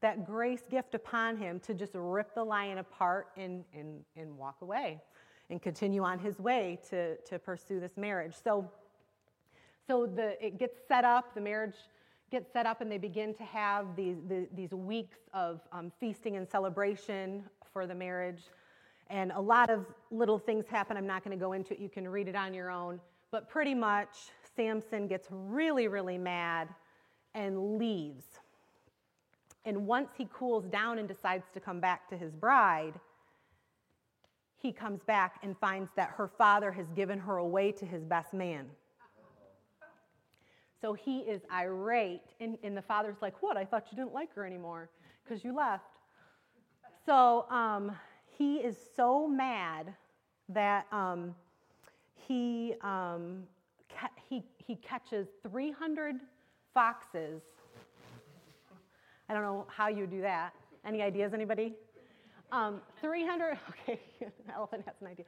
that 0.00 0.26
grace 0.26 0.62
gift 0.70 0.94
upon 0.94 1.36
him 1.36 1.58
to 1.60 1.74
just 1.74 1.92
rip 1.94 2.34
the 2.34 2.44
lion 2.44 2.78
apart 2.78 3.28
and, 3.36 3.64
and, 3.74 4.04
and 4.16 4.36
walk 4.38 4.56
away 4.62 5.00
and 5.50 5.60
continue 5.60 6.04
on 6.04 6.18
his 6.18 6.38
way 6.38 6.78
to, 6.90 7.16
to 7.16 7.38
pursue 7.38 7.80
this 7.80 7.96
marriage. 7.96 8.34
So, 8.42 8.70
so 9.86 10.06
the, 10.06 10.44
it 10.44 10.58
gets 10.58 10.78
set 10.86 11.04
up, 11.04 11.34
the 11.34 11.40
marriage 11.40 11.74
get 12.30 12.46
set 12.52 12.66
up 12.66 12.80
and 12.80 12.90
they 12.90 12.98
begin 12.98 13.34
to 13.34 13.44
have 13.44 13.96
these, 13.96 14.16
the, 14.28 14.46
these 14.54 14.72
weeks 14.72 15.18
of 15.32 15.60
um, 15.72 15.90
feasting 15.98 16.36
and 16.36 16.48
celebration 16.48 17.44
for 17.72 17.86
the 17.86 17.94
marriage. 17.94 18.44
And 19.10 19.32
a 19.32 19.40
lot 19.40 19.70
of 19.70 19.86
little 20.10 20.38
things 20.38 20.66
happen. 20.68 20.96
I'm 20.96 21.06
not 21.06 21.24
going 21.24 21.36
to 21.36 21.42
go 21.42 21.52
into 21.52 21.74
it. 21.74 21.80
You 21.80 21.88
can 21.88 22.06
read 22.06 22.28
it 22.28 22.36
on 22.36 22.52
your 22.52 22.70
own. 22.70 23.00
But 23.30 23.48
pretty 23.48 23.74
much, 23.74 24.30
Samson 24.56 25.06
gets 25.06 25.28
really, 25.30 25.88
really 25.88 26.18
mad 26.18 26.68
and 27.34 27.78
leaves. 27.78 28.24
And 29.64 29.86
once 29.86 30.10
he 30.16 30.28
cools 30.32 30.64
down 30.64 30.98
and 30.98 31.06
decides 31.06 31.44
to 31.54 31.60
come 31.60 31.80
back 31.80 32.08
to 32.10 32.16
his 32.16 32.32
bride, 32.32 32.94
he 34.56 34.72
comes 34.72 35.02
back 35.04 35.38
and 35.42 35.56
finds 35.58 35.90
that 35.94 36.10
her 36.16 36.26
father 36.26 36.72
has 36.72 36.86
given 36.96 37.18
her 37.18 37.36
away 37.36 37.72
to 37.72 37.86
his 37.86 38.04
best 38.04 38.34
man. 38.34 38.66
So 40.80 40.92
he 40.92 41.20
is 41.20 41.42
irate, 41.52 42.22
and, 42.40 42.56
and 42.62 42.76
the 42.76 42.82
father's 42.82 43.16
like, 43.20 43.42
What? 43.42 43.56
I 43.56 43.64
thought 43.64 43.86
you 43.90 43.96
didn't 43.96 44.14
like 44.14 44.32
her 44.34 44.44
anymore 44.44 44.90
because 45.24 45.44
you 45.44 45.54
left. 45.54 45.98
So 47.04 47.46
um, 47.50 47.92
he 48.26 48.56
is 48.56 48.76
so 48.94 49.26
mad 49.26 49.94
that 50.50 50.86
um, 50.92 51.34
he, 52.14 52.74
um, 52.82 53.44
ca- 53.88 54.10
he, 54.28 54.44
he 54.58 54.76
catches 54.76 55.26
300 55.50 56.16
foxes. 56.74 57.42
I 59.28 59.34
don't 59.34 59.42
know 59.42 59.66
how 59.68 59.88
you 59.88 60.06
do 60.06 60.20
that. 60.20 60.54
Any 60.84 61.02
ideas, 61.02 61.34
anybody? 61.34 61.74
Um, 62.52 62.80
300, 63.00 63.58
okay, 63.70 64.00
elephant 64.54 64.84
has 64.86 64.94
an 65.00 65.08
idea. 65.08 65.24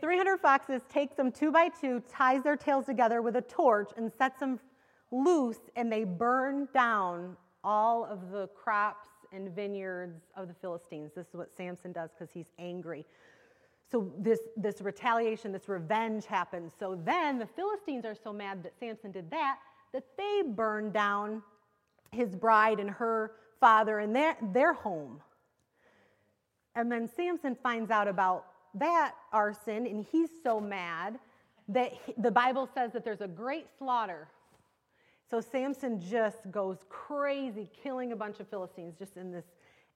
300 0.00 0.38
foxes, 0.38 0.82
takes 0.92 1.14
them 1.14 1.30
two 1.30 1.52
by 1.52 1.68
two, 1.68 2.02
ties 2.08 2.42
their 2.42 2.56
tails 2.56 2.86
together 2.86 3.22
with 3.22 3.36
a 3.36 3.42
torch, 3.42 3.90
and 3.96 4.10
sets 4.12 4.40
them 4.40 4.58
loose, 5.10 5.58
and 5.76 5.92
they 5.92 6.04
burn 6.04 6.68
down 6.72 7.36
all 7.62 8.04
of 8.04 8.30
the 8.30 8.48
crops 8.48 9.08
and 9.32 9.54
vineyards 9.54 10.22
of 10.36 10.48
the 10.48 10.54
Philistines. 10.54 11.12
This 11.14 11.26
is 11.28 11.34
what 11.34 11.54
Samson 11.56 11.92
does 11.92 12.10
because 12.16 12.32
he's 12.32 12.50
angry. 12.58 13.04
So 13.90 14.12
this, 14.18 14.40
this 14.56 14.80
retaliation, 14.80 15.52
this 15.52 15.68
revenge 15.68 16.24
happens. 16.24 16.72
So 16.78 17.00
then 17.04 17.38
the 17.38 17.46
Philistines 17.46 18.04
are 18.04 18.14
so 18.14 18.32
mad 18.32 18.62
that 18.62 18.72
Samson 18.78 19.10
did 19.10 19.30
that, 19.30 19.58
that 19.92 20.04
they 20.16 20.42
burn 20.46 20.92
down 20.92 21.42
his 22.12 22.34
bride 22.36 22.78
and 22.78 22.90
her 22.90 23.32
father 23.58 23.98
and 23.98 24.14
their, 24.14 24.36
their 24.52 24.72
home. 24.72 25.20
And 26.76 26.90
then 26.90 27.08
Samson 27.16 27.56
finds 27.62 27.90
out 27.90 28.06
about 28.06 28.46
that 28.74 29.14
arson, 29.32 29.86
and 29.86 30.06
he's 30.10 30.30
so 30.44 30.60
mad 30.60 31.18
that 31.68 31.92
he, 32.06 32.14
the 32.18 32.30
Bible 32.30 32.68
says 32.72 32.92
that 32.92 33.04
there's 33.04 33.20
a 33.20 33.28
great 33.28 33.66
slaughter. 33.76 34.28
So 35.30 35.40
Samson 35.40 36.00
just 36.00 36.50
goes 36.50 36.78
crazy, 36.88 37.68
killing 37.82 38.12
a 38.12 38.16
bunch 38.16 38.40
of 38.40 38.48
Philistines 38.48 38.96
just 38.98 39.16
in 39.16 39.30
this 39.30 39.44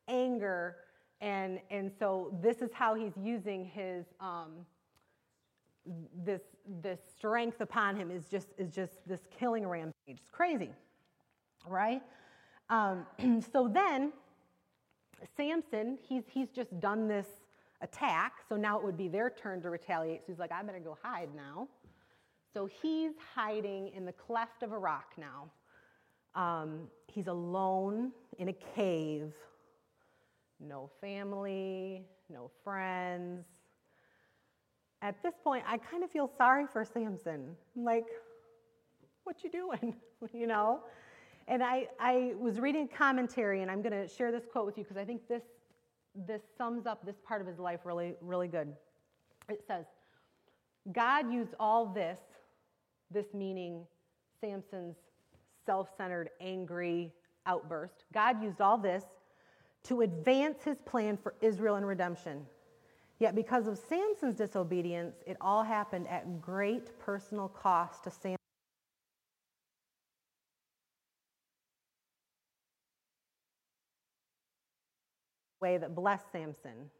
anger. 0.06 0.76
And, 1.20 1.58
and 1.70 1.90
so 1.98 2.36
this 2.40 2.62
is 2.62 2.70
how 2.72 2.94
he's 2.94 3.16
using 3.16 3.64
his 3.64 4.06
um, 4.20 4.66
this 6.24 6.40
this 6.80 6.98
strength 7.14 7.60
upon 7.60 7.94
him 7.94 8.10
is 8.10 8.26
just 8.30 8.48
is 8.56 8.70
just 8.70 9.06
this 9.06 9.20
killing 9.38 9.66
rampage. 9.66 9.92
It's 10.06 10.30
crazy, 10.30 10.70
right? 11.66 12.02
Um, 12.70 13.06
so 13.52 13.68
then 13.68 14.12
Samson, 15.36 15.98
he's, 16.02 16.24
he's 16.28 16.50
just 16.50 16.78
done 16.80 17.08
this 17.08 17.26
attack, 17.80 18.34
so 18.48 18.56
now 18.56 18.78
it 18.78 18.84
would 18.84 18.96
be 18.96 19.08
their 19.08 19.30
turn 19.30 19.60
to 19.62 19.70
retaliate. 19.70 20.20
So 20.20 20.32
he's 20.32 20.38
like, 20.38 20.52
I 20.52 20.62
better 20.62 20.80
go 20.80 20.96
hide 21.02 21.28
now. 21.34 21.68
So 22.54 22.66
he's 22.80 23.12
hiding 23.34 23.90
in 23.94 24.04
the 24.04 24.12
cleft 24.12 24.62
of 24.62 24.70
a 24.70 24.78
rock 24.78 25.14
now. 25.18 25.50
Um, 26.40 26.82
he's 27.08 27.26
alone 27.26 28.12
in 28.38 28.48
a 28.48 28.52
cave. 28.76 29.32
No 30.60 30.88
family, 31.00 32.02
no 32.30 32.52
friends. 32.62 33.44
At 35.02 35.20
this 35.22 35.34
point, 35.42 35.64
I 35.66 35.78
kind 35.78 36.04
of 36.04 36.10
feel 36.12 36.30
sorry 36.38 36.66
for 36.72 36.84
Samson. 36.84 37.56
I'm 37.76 37.84
like, 37.84 38.06
what 39.24 39.42
you 39.42 39.50
doing? 39.50 39.96
you 40.32 40.46
know? 40.46 40.80
And 41.48 41.62
I, 41.62 41.88
I 41.98 42.34
was 42.38 42.60
reading 42.60 42.88
a 42.90 42.96
commentary, 42.96 43.62
and 43.62 43.70
I'm 43.70 43.82
going 43.82 43.92
to 43.92 44.08
share 44.08 44.30
this 44.30 44.44
quote 44.50 44.64
with 44.64 44.78
you 44.78 44.84
because 44.84 44.96
I 44.96 45.04
think 45.04 45.26
this, 45.28 45.42
this 46.14 46.40
sums 46.56 46.86
up 46.86 47.04
this 47.04 47.16
part 47.26 47.40
of 47.40 47.48
his 47.48 47.58
life 47.58 47.80
really, 47.84 48.14
really 48.22 48.48
good. 48.48 48.72
It 49.48 49.62
says, 49.66 49.86
God 50.92 51.32
used 51.32 51.54
all 51.58 51.86
this, 51.86 52.18
this 53.10 53.34
meaning 53.34 53.86
Samson's 54.40 54.96
self 55.66 55.88
centered, 55.96 56.30
angry 56.40 57.12
outburst, 57.46 58.04
God 58.12 58.42
used 58.42 58.60
all 58.60 58.78
this 58.78 59.04
to 59.84 60.00
advance 60.00 60.62
his 60.62 60.78
plan 60.80 61.16
for 61.16 61.34
Israel 61.40 61.76
and 61.76 61.86
redemption. 61.86 62.46
Yet, 63.18 63.34
because 63.34 63.66
of 63.66 63.78
Samson's 63.78 64.34
disobedience, 64.34 65.16
it 65.26 65.36
all 65.40 65.62
happened 65.62 66.08
at 66.08 66.40
great 66.40 66.98
personal 66.98 67.48
cost 67.48 68.04
to 68.04 68.10
Samson. 68.10 68.38
way 75.64 75.78
that 75.78 75.94
blessed 75.94 76.30
Samson. 76.30 76.90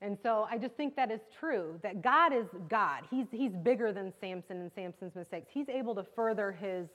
And 0.00 0.16
so 0.22 0.46
I 0.48 0.58
just 0.58 0.74
think 0.74 0.94
that 0.96 1.10
is 1.10 1.20
true, 1.38 1.78
that 1.82 2.02
God 2.02 2.32
is 2.32 2.46
God. 2.68 3.02
He's, 3.10 3.26
he's 3.32 3.52
bigger 3.52 3.92
than 3.92 4.12
Samson 4.20 4.60
and 4.60 4.70
Samson's 4.72 5.14
mistakes. 5.16 5.48
He's 5.52 5.68
able 5.68 5.94
to 5.96 6.04
further 6.04 6.52
his, 6.52 6.88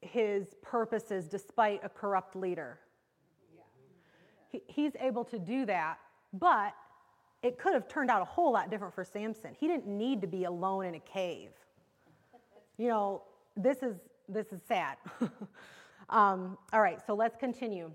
his 0.00 0.54
purposes 0.60 1.28
despite 1.28 1.80
a 1.84 1.88
corrupt 1.88 2.34
leader. 2.34 2.80
He, 4.48 4.62
he's 4.66 4.92
able 4.98 5.24
to 5.26 5.38
do 5.38 5.64
that, 5.66 5.98
but 6.32 6.74
it 7.42 7.58
could 7.58 7.74
have 7.74 7.86
turned 7.86 8.10
out 8.10 8.20
a 8.20 8.24
whole 8.24 8.52
lot 8.52 8.68
different 8.68 8.92
for 8.92 9.04
Samson. 9.04 9.54
He 9.58 9.68
didn't 9.68 9.86
need 9.86 10.20
to 10.22 10.26
be 10.26 10.44
alone 10.44 10.86
in 10.86 10.94
a 10.96 11.00
cave. 11.00 11.50
You 12.76 12.88
know, 12.88 13.22
this 13.56 13.84
is, 13.84 13.94
this 14.28 14.46
is 14.52 14.60
sad. 14.66 14.96
Um, 16.10 16.58
all 16.72 16.80
right, 16.80 16.98
so 17.06 17.14
let's 17.14 17.36
continue. 17.36 17.90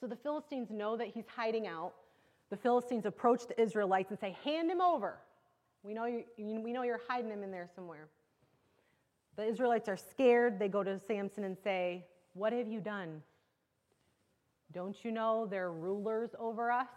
So 0.00 0.06
the 0.06 0.16
Philistines 0.16 0.70
know 0.70 0.96
that 0.96 1.08
he's 1.08 1.26
hiding 1.34 1.66
out. 1.66 1.92
The 2.50 2.56
Philistines 2.56 3.06
approach 3.06 3.46
the 3.46 3.60
Israelites 3.60 4.10
and 4.10 4.18
say, 4.18 4.36
Hand 4.44 4.70
him 4.70 4.80
over. 4.80 5.18
We 5.82 5.94
know, 5.94 6.06
you, 6.06 6.24
we 6.36 6.72
know 6.72 6.82
you're 6.82 7.00
hiding 7.08 7.30
him 7.30 7.42
in 7.42 7.50
there 7.50 7.68
somewhere. 7.74 8.08
The 9.36 9.44
Israelites 9.44 9.88
are 9.88 9.96
scared. 9.96 10.58
They 10.58 10.68
go 10.68 10.82
to 10.82 10.98
Samson 11.06 11.44
and 11.44 11.56
say, 11.62 12.06
What 12.34 12.52
have 12.52 12.68
you 12.68 12.80
done? 12.80 13.22
Don't 14.72 14.96
you 15.04 15.12
know 15.12 15.46
they're 15.46 15.72
rulers 15.72 16.30
over 16.38 16.70
us? 16.70 16.88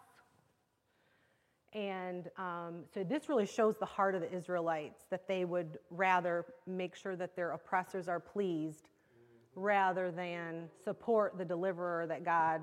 And 1.73 2.29
um, 2.37 2.83
so 2.93 3.03
this 3.03 3.29
really 3.29 3.45
shows 3.45 3.75
the 3.79 3.85
heart 3.85 4.13
of 4.13 4.21
the 4.21 4.33
Israelites 4.33 5.05
that 5.09 5.27
they 5.27 5.45
would 5.45 5.79
rather 5.89 6.45
make 6.67 6.95
sure 6.95 7.15
that 7.15 7.35
their 7.35 7.51
oppressors 7.51 8.09
are 8.09 8.19
pleased 8.19 8.89
rather 9.55 10.11
than 10.11 10.69
support 10.83 11.37
the 11.37 11.45
deliverer 11.45 12.07
that 12.07 12.25
God 12.25 12.61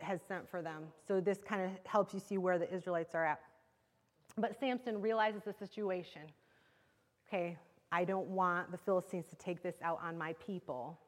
has 0.00 0.20
sent 0.26 0.48
for 0.48 0.62
them. 0.62 0.84
So 1.06 1.20
this 1.20 1.38
kind 1.46 1.62
of 1.62 1.70
helps 1.84 2.14
you 2.14 2.20
see 2.20 2.38
where 2.38 2.58
the 2.58 2.72
Israelites 2.72 3.14
are 3.14 3.24
at. 3.24 3.40
But 4.36 4.58
Samson 4.58 5.00
realizes 5.00 5.42
the 5.44 5.52
situation. 5.52 6.22
Okay, 7.28 7.56
I 7.90 8.04
don't 8.04 8.28
want 8.28 8.70
the 8.70 8.78
Philistines 8.78 9.26
to 9.30 9.36
take 9.36 9.62
this 9.62 9.76
out 9.82 10.00
on 10.02 10.16
my 10.16 10.34
people. 10.34 10.98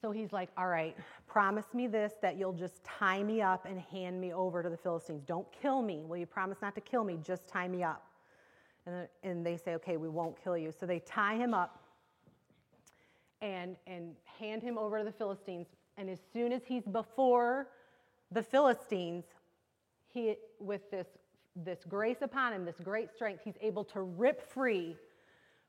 So 0.00 0.10
he's 0.10 0.32
like, 0.32 0.48
All 0.56 0.68
right, 0.68 0.96
promise 1.26 1.66
me 1.74 1.86
this 1.86 2.14
that 2.22 2.36
you'll 2.36 2.52
just 2.52 2.82
tie 2.84 3.22
me 3.22 3.42
up 3.42 3.66
and 3.66 3.80
hand 3.80 4.20
me 4.20 4.32
over 4.32 4.62
to 4.62 4.70
the 4.70 4.76
Philistines. 4.76 5.22
Don't 5.24 5.46
kill 5.52 5.82
me. 5.82 6.04
Will 6.04 6.16
you 6.16 6.26
promise 6.26 6.58
not 6.62 6.74
to 6.76 6.80
kill 6.80 7.04
me? 7.04 7.18
Just 7.22 7.46
tie 7.46 7.68
me 7.68 7.82
up. 7.82 8.06
And, 8.86 9.08
and 9.22 9.44
they 9.44 9.56
say, 9.56 9.74
Okay, 9.74 9.96
we 9.96 10.08
won't 10.08 10.42
kill 10.42 10.56
you. 10.56 10.72
So 10.72 10.86
they 10.86 11.00
tie 11.00 11.36
him 11.36 11.52
up 11.52 11.82
and, 13.40 13.76
and 13.86 14.14
hand 14.38 14.62
him 14.62 14.78
over 14.78 14.98
to 14.98 15.04
the 15.04 15.12
Philistines. 15.12 15.66
And 15.98 16.08
as 16.08 16.20
soon 16.32 16.52
as 16.52 16.62
he's 16.64 16.86
before 16.86 17.66
the 18.30 18.42
Philistines, 18.42 19.24
he, 20.06 20.36
with 20.60 20.90
this, 20.90 21.08
this 21.56 21.80
grace 21.88 22.22
upon 22.22 22.52
him, 22.52 22.64
this 22.64 22.78
great 22.82 23.12
strength, 23.12 23.42
he's 23.44 23.58
able 23.60 23.84
to 23.86 24.02
rip 24.02 24.48
free 24.48 24.96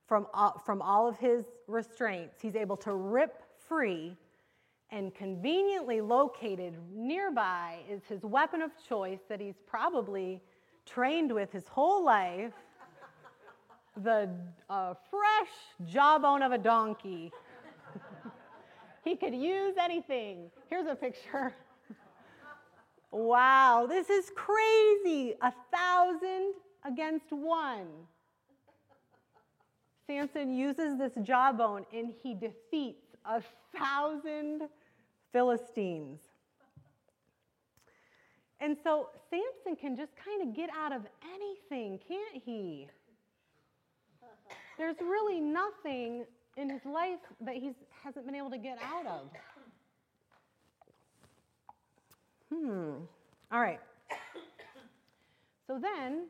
from, 0.07 0.27
uh, 0.33 0.51
from 0.65 0.81
all 0.81 1.07
of 1.07 1.17
his 1.17 1.45
restraints. 1.67 2.41
He's 2.41 2.55
able 2.55 2.77
to 2.77 2.93
rip 2.93 3.43
free 3.67 4.15
and 4.91 5.13
conveniently 5.13 5.99
located 5.99 6.75
nearby 6.93 7.79
is 7.89 8.01
his 8.07 8.23
weapon 8.23 8.61
of 8.61 8.71
choice 8.87 9.19
that 9.29 9.39
he's 9.39 9.59
probably 9.67 10.41
trained 10.85 11.31
with 11.31 11.51
his 11.51 11.67
whole 11.67 12.03
life 12.03 12.53
the 14.03 14.29
uh, 14.69 14.93
fresh 15.09 15.91
jawbone 15.91 16.41
of 16.41 16.51
a 16.51 16.57
donkey. 16.57 17.31
He 19.03 19.15
could 19.15 19.33
use 19.33 19.75
anything. 19.81 20.51
Here's 20.69 20.87
a 20.87 20.95
picture. 20.95 21.53
Wow, 23.11 23.87
this 23.89 24.07
is 24.07 24.31
crazy. 24.35 25.33
A 25.41 25.51
thousand 25.73 26.53
against 26.85 27.31
one. 27.31 27.87
Samson 30.05 30.53
uses 30.53 30.97
this 30.99 31.13
jawbone 31.23 31.85
and 31.91 32.13
he 32.21 32.35
defeats 32.35 33.15
a 33.25 33.41
thousand 33.75 34.69
Philistines. 35.31 36.19
And 38.59 38.75
so 38.83 39.09
Samson 39.29 39.75
can 39.79 39.95
just 39.95 40.11
kind 40.15 40.47
of 40.47 40.55
get 40.55 40.69
out 40.77 40.91
of 40.91 41.03
anything, 41.33 41.99
can't 42.07 42.43
he? 42.43 42.87
There's 44.77 44.97
really 45.01 45.39
nothing 45.39 46.25
in 46.59 46.69
his 46.69 46.83
life 46.85 47.19
that 47.41 47.55
he 47.55 47.71
hasn't 48.03 48.25
been 48.25 48.35
able 48.35 48.49
to 48.49 48.57
get 48.57 48.77
out 48.83 49.05
of. 49.05 49.29
Hmm. 52.53 52.91
All 53.51 53.61
right. 53.61 53.79
So 55.67 55.79
then, 55.79 56.27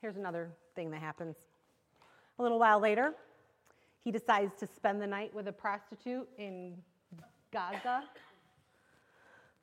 here's 0.00 0.16
another 0.16 0.50
thing 0.74 0.90
that 0.90 1.00
happens. 1.00 1.36
A 2.38 2.42
little 2.42 2.58
while 2.58 2.80
later, 2.80 3.14
he 4.02 4.10
decides 4.10 4.58
to 4.60 4.66
spend 4.66 5.00
the 5.00 5.06
night 5.06 5.34
with 5.34 5.46
a 5.48 5.52
prostitute 5.52 6.26
in 6.38 6.74
Gaza, 7.52 8.04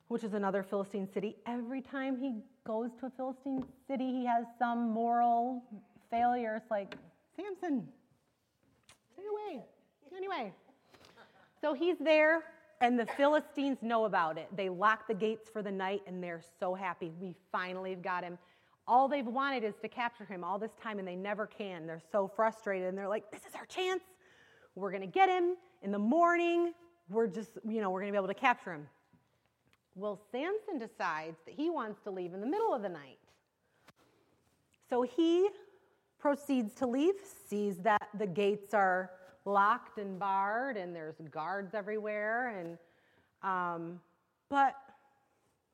which 0.06 0.22
is 0.22 0.34
another 0.34 0.62
Philistine 0.62 1.08
city. 1.12 1.36
Every 1.46 1.82
time 1.82 2.16
he 2.16 2.40
goes 2.64 2.90
to 3.00 3.06
a 3.06 3.10
Philistine 3.10 3.64
city, 3.88 4.12
he 4.12 4.24
has 4.24 4.46
some 4.58 4.90
moral 4.90 5.64
failure. 6.10 6.54
It's 6.56 6.70
like, 6.70 6.94
Samson, 7.36 7.88
stay 9.12 9.24
away. 9.26 9.64
Anyway, 10.16 10.52
so 11.60 11.74
he's 11.74 11.98
there, 11.98 12.42
and 12.80 12.98
the 12.98 13.06
Philistines 13.06 13.78
know 13.82 14.04
about 14.04 14.38
it. 14.38 14.48
They 14.56 14.68
lock 14.68 15.06
the 15.06 15.14
gates 15.14 15.48
for 15.50 15.62
the 15.62 15.70
night, 15.70 16.02
and 16.06 16.22
they're 16.22 16.42
so 16.60 16.74
happy. 16.74 17.12
We 17.20 17.34
finally 17.52 17.94
got 17.94 18.22
him. 18.24 18.38
All 18.86 19.08
they've 19.08 19.26
wanted 19.26 19.64
is 19.64 19.74
to 19.82 19.88
capture 19.88 20.24
him 20.24 20.44
all 20.44 20.58
this 20.58 20.70
time, 20.82 20.98
and 20.98 21.06
they 21.06 21.16
never 21.16 21.46
can. 21.46 21.86
They're 21.86 22.02
so 22.12 22.30
frustrated, 22.34 22.88
and 22.88 22.96
they're 22.96 23.08
like, 23.08 23.30
This 23.30 23.42
is 23.42 23.54
our 23.54 23.66
chance. 23.66 24.02
We're 24.74 24.90
going 24.90 25.02
to 25.02 25.06
get 25.06 25.28
him 25.28 25.56
in 25.82 25.90
the 25.90 25.98
morning. 25.98 26.72
We're 27.10 27.26
just, 27.26 27.58
you 27.66 27.80
know, 27.80 27.90
we're 27.90 28.00
going 28.00 28.12
to 28.12 28.16
be 28.16 28.22
able 28.22 28.32
to 28.32 28.40
capture 28.40 28.72
him. 28.72 28.86
Well, 29.94 30.20
Samson 30.30 30.78
decides 30.78 31.36
that 31.46 31.54
he 31.56 31.70
wants 31.70 32.00
to 32.04 32.10
leave 32.10 32.32
in 32.32 32.40
the 32.40 32.46
middle 32.46 32.72
of 32.72 32.82
the 32.82 32.88
night. 32.88 33.18
So 34.88 35.02
he 35.02 35.48
proceeds 36.18 36.74
to 36.76 36.86
leave, 36.86 37.14
sees 37.48 37.78
that 37.78 38.08
the 38.16 38.26
gates 38.26 38.74
are 38.74 39.10
locked 39.48 39.98
and 39.98 40.18
barred 40.18 40.76
and 40.76 40.94
there's 40.94 41.16
guards 41.30 41.74
everywhere. 41.74 42.56
And, 42.58 42.78
um, 43.42 44.00
but 44.48 44.74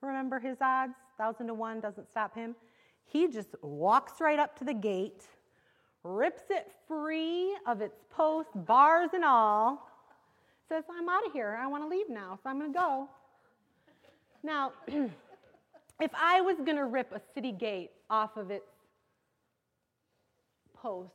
remember 0.01 0.39
his 0.39 0.59
odds, 0.61 0.95
thousand 1.19 1.49
to 1.49 1.55
one 1.55 1.81
doesn't 1.81 2.09
stop 2.11 2.35
him. 2.35 2.55
He 3.05 3.29
just 3.29 3.55
walks 3.63 4.21
right 4.21 4.39
up 4.39 4.57
to 4.59 4.65
the 4.65 4.75
gate, 4.75 5.25
rips 6.03 6.45
it 6.51 6.71
free 6.89 7.55
of 7.67 7.81
its 7.81 8.01
posts, 8.11 8.53
bars 8.55 9.11
and 9.13 9.25
all, 9.25 9.91
says, 10.69 10.85
I'm 10.91 11.09
out 11.09 11.27
of 11.27 11.33
here. 11.33 11.59
I 11.61 11.67
want 11.67 11.83
to 11.83 11.89
leave 11.89 12.09
now, 12.09 12.39
so 12.43 12.49
I'm 12.49 12.59
going 12.59 12.73
to 12.73 12.79
go. 12.79 13.09
Now, 14.43 14.73
if 16.01 16.11
I 16.15 16.41
was 16.41 16.57
going 16.57 16.77
to 16.77 16.87
rip 16.87 17.13
a 17.13 17.21
city 17.35 17.53
gate 17.53 17.91
off 18.09 18.37
of 18.37 18.51
its 18.51 18.71
posts, 20.75 21.13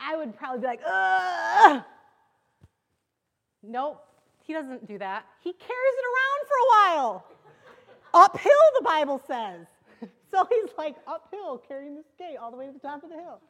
I 0.00 0.16
would 0.16 0.36
probably 0.36 0.60
be 0.60 0.66
like, 0.66 0.80
ugh. 0.86 1.82
Nope, 3.66 4.04
he 4.44 4.52
doesn't 4.52 4.86
do 4.86 4.98
that. 4.98 5.26
He 5.40 5.52
carries 5.52 5.70
it 5.70 6.04
around 6.12 6.46
for 6.48 6.56
a 6.56 6.68
while. 6.70 7.24
Uphill, 8.14 8.52
the 8.78 8.84
Bible 8.84 9.20
says. 9.26 9.66
So 10.30 10.46
he's 10.50 10.70
like 10.76 10.96
uphill 11.06 11.62
carrying 11.66 11.94
this 11.94 12.06
gate 12.18 12.36
all 12.40 12.50
the 12.50 12.56
way 12.56 12.66
to 12.66 12.72
the 12.72 12.78
top 12.78 13.02
of 13.02 13.10
the 13.10 13.16
hill. 13.16 13.40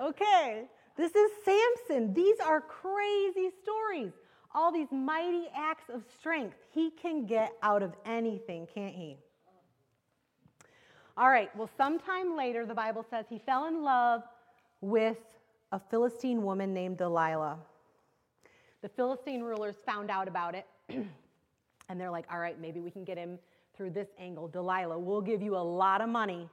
Okay, 0.00 0.64
this 0.96 1.14
is 1.14 1.30
Samson. 1.44 2.12
These 2.12 2.40
are 2.40 2.60
crazy 2.60 3.50
stories. 3.62 4.12
All 4.54 4.72
these 4.72 4.90
mighty 4.90 5.46
acts 5.54 5.90
of 5.92 6.02
strength. 6.18 6.56
He 6.72 6.90
can 6.90 7.26
get 7.26 7.52
out 7.62 7.82
of 7.82 7.94
anything, 8.04 8.66
can't 8.72 8.94
he? 8.94 9.16
All 11.16 11.28
right, 11.28 11.54
well, 11.56 11.70
sometime 11.76 12.36
later, 12.36 12.66
the 12.66 12.74
Bible 12.74 13.04
says 13.08 13.26
he 13.28 13.38
fell 13.38 13.66
in 13.66 13.82
love 13.82 14.22
with 14.80 15.18
a 15.70 15.78
Philistine 15.78 16.42
woman 16.42 16.74
named 16.74 16.98
Delilah. 16.98 17.58
The 18.84 18.90
Philistine 18.90 19.40
rulers 19.42 19.76
found 19.86 20.10
out 20.10 20.28
about 20.28 20.54
it, 20.54 20.66
and 21.88 21.98
they're 21.98 22.10
like, 22.10 22.26
all 22.30 22.38
right, 22.38 22.60
maybe 22.60 22.80
we 22.80 22.90
can 22.90 23.02
get 23.02 23.16
him 23.16 23.38
through 23.74 23.92
this 23.92 24.08
angle. 24.18 24.46
Delilah, 24.46 24.98
we'll 24.98 25.22
give 25.22 25.40
you 25.40 25.56
a 25.56 25.56
lot 25.56 26.02
of 26.02 26.10
money 26.10 26.50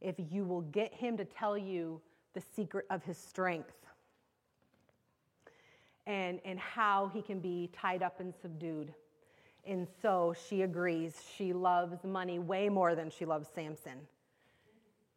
if 0.00 0.14
you 0.30 0.46
will 0.46 0.62
get 0.62 0.94
him 0.94 1.14
to 1.18 1.26
tell 1.26 1.58
you 1.58 2.00
the 2.32 2.40
secret 2.40 2.86
of 2.88 3.04
his 3.04 3.18
strength 3.18 3.74
and, 6.06 6.40
and 6.46 6.58
how 6.58 7.10
he 7.12 7.20
can 7.20 7.38
be 7.38 7.68
tied 7.78 8.02
up 8.02 8.18
and 8.18 8.32
subdued. 8.40 8.94
And 9.66 9.86
so 10.00 10.34
she 10.48 10.62
agrees. 10.62 11.20
She 11.36 11.52
loves 11.52 12.02
money 12.02 12.38
way 12.38 12.70
more 12.70 12.94
than 12.94 13.10
she 13.10 13.26
loves 13.26 13.46
Samson. 13.54 13.98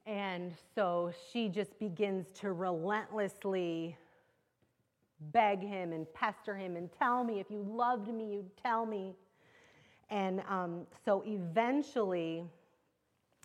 And 0.05 0.51
so 0.75 1.13
she 1.31 1.47
just 1.47 1.79
begins 1.79 2.33
to 2.41 2.51
relentlessly 2.51 3.95
beg 5.31 5.61
him 5.61 5.93
and 5.93 6.11
pester 6.13 6.55
him 6.55 6.75
and 6.75 6.89
tell 6.99 7.23
me 7.23 7.39
if 7.39 7.49
you 7.49 7.65
loved 7.67 8.07
me, 8.07 8.33
you'd 8.33 8.57
tell 8.61 8.85
me. 8.85 9.13
And 10.09 10.41
um, 10.47 10.81
so 11.03 11.23
eventually, 11.25 12.43